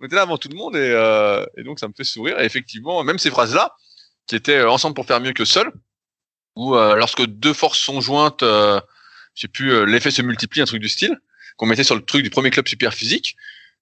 [0.05, 2.39] On était là avant tout le monde et, euh, et donc ça me fait sourire.
[2.39, 3.75] Et effectivement, même ces phrases-là,
[4.27, 5.73] qui étaient euh, ensemble pour faire mieux que seul,
[6.57, 8.79] où euh, lorsque deux forces sont jointes, euh,
[9.55, 11.19] plus, euh, l'effet se multiplie, un truc du style,
[11.57, 13.35] qu'on mettait sur le truc du premier club super physique,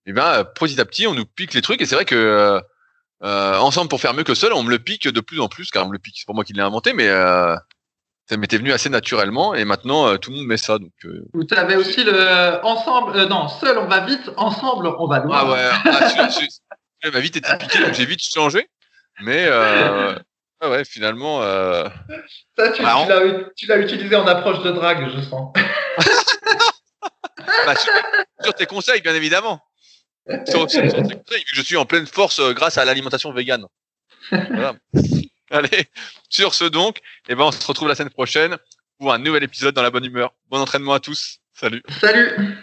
[0.06, 2.60] et eh ben petit à petit on nous pique les trucs et c'est vrai que
[3.20, 5.84] ensemble pour faire mieux que seul, on me le pique de plus en plus, car
[5.84, 7.08] on me le pique, c'est pas moi qui l'ai inventé, mais
[8.28, 10.92] ça m'était venu assez naturellement et maintenant tout le monde met ça donc
[11.34, 15.50] vous avez aussi le ensemble non seul on va vite ensemble on va loin ah
[15.50, 15.70] ouais
[17.04, 18.68] ah, ma vite été piqué donc j'ai vite changé
[19.20, 20.14] mais euh,
[20.64, 21.42] ah ouais, finalement.
[21.42, 21.88] Euh...
[22.56, 23.04] Ça, tu, bah,
[23.56, 25.52] tu l'as utilisé en approche de drague, je sens.
[27.66, 27.74] bah,
[28.40, 29.60] sur, tes conseils, bien évidemment.
[30.46, 33.66] Sur, tes conseils, je suis en pleine force euh, grâce à l'alimentation végane.
[34.30, 34.74] Voilà.
[35.54, 35.86] Allez,
[36.30, 38.56] sur ce donc, eh ben, on se retrouve la semaine prochaine
[38.98, 40.32] pour un nouvel épisode dans la bonne humeur.
[40.48, 41.40] Bon entraînement à tous.
[41.52, 41.82] Salut.
[42.00, 42.56] Salut.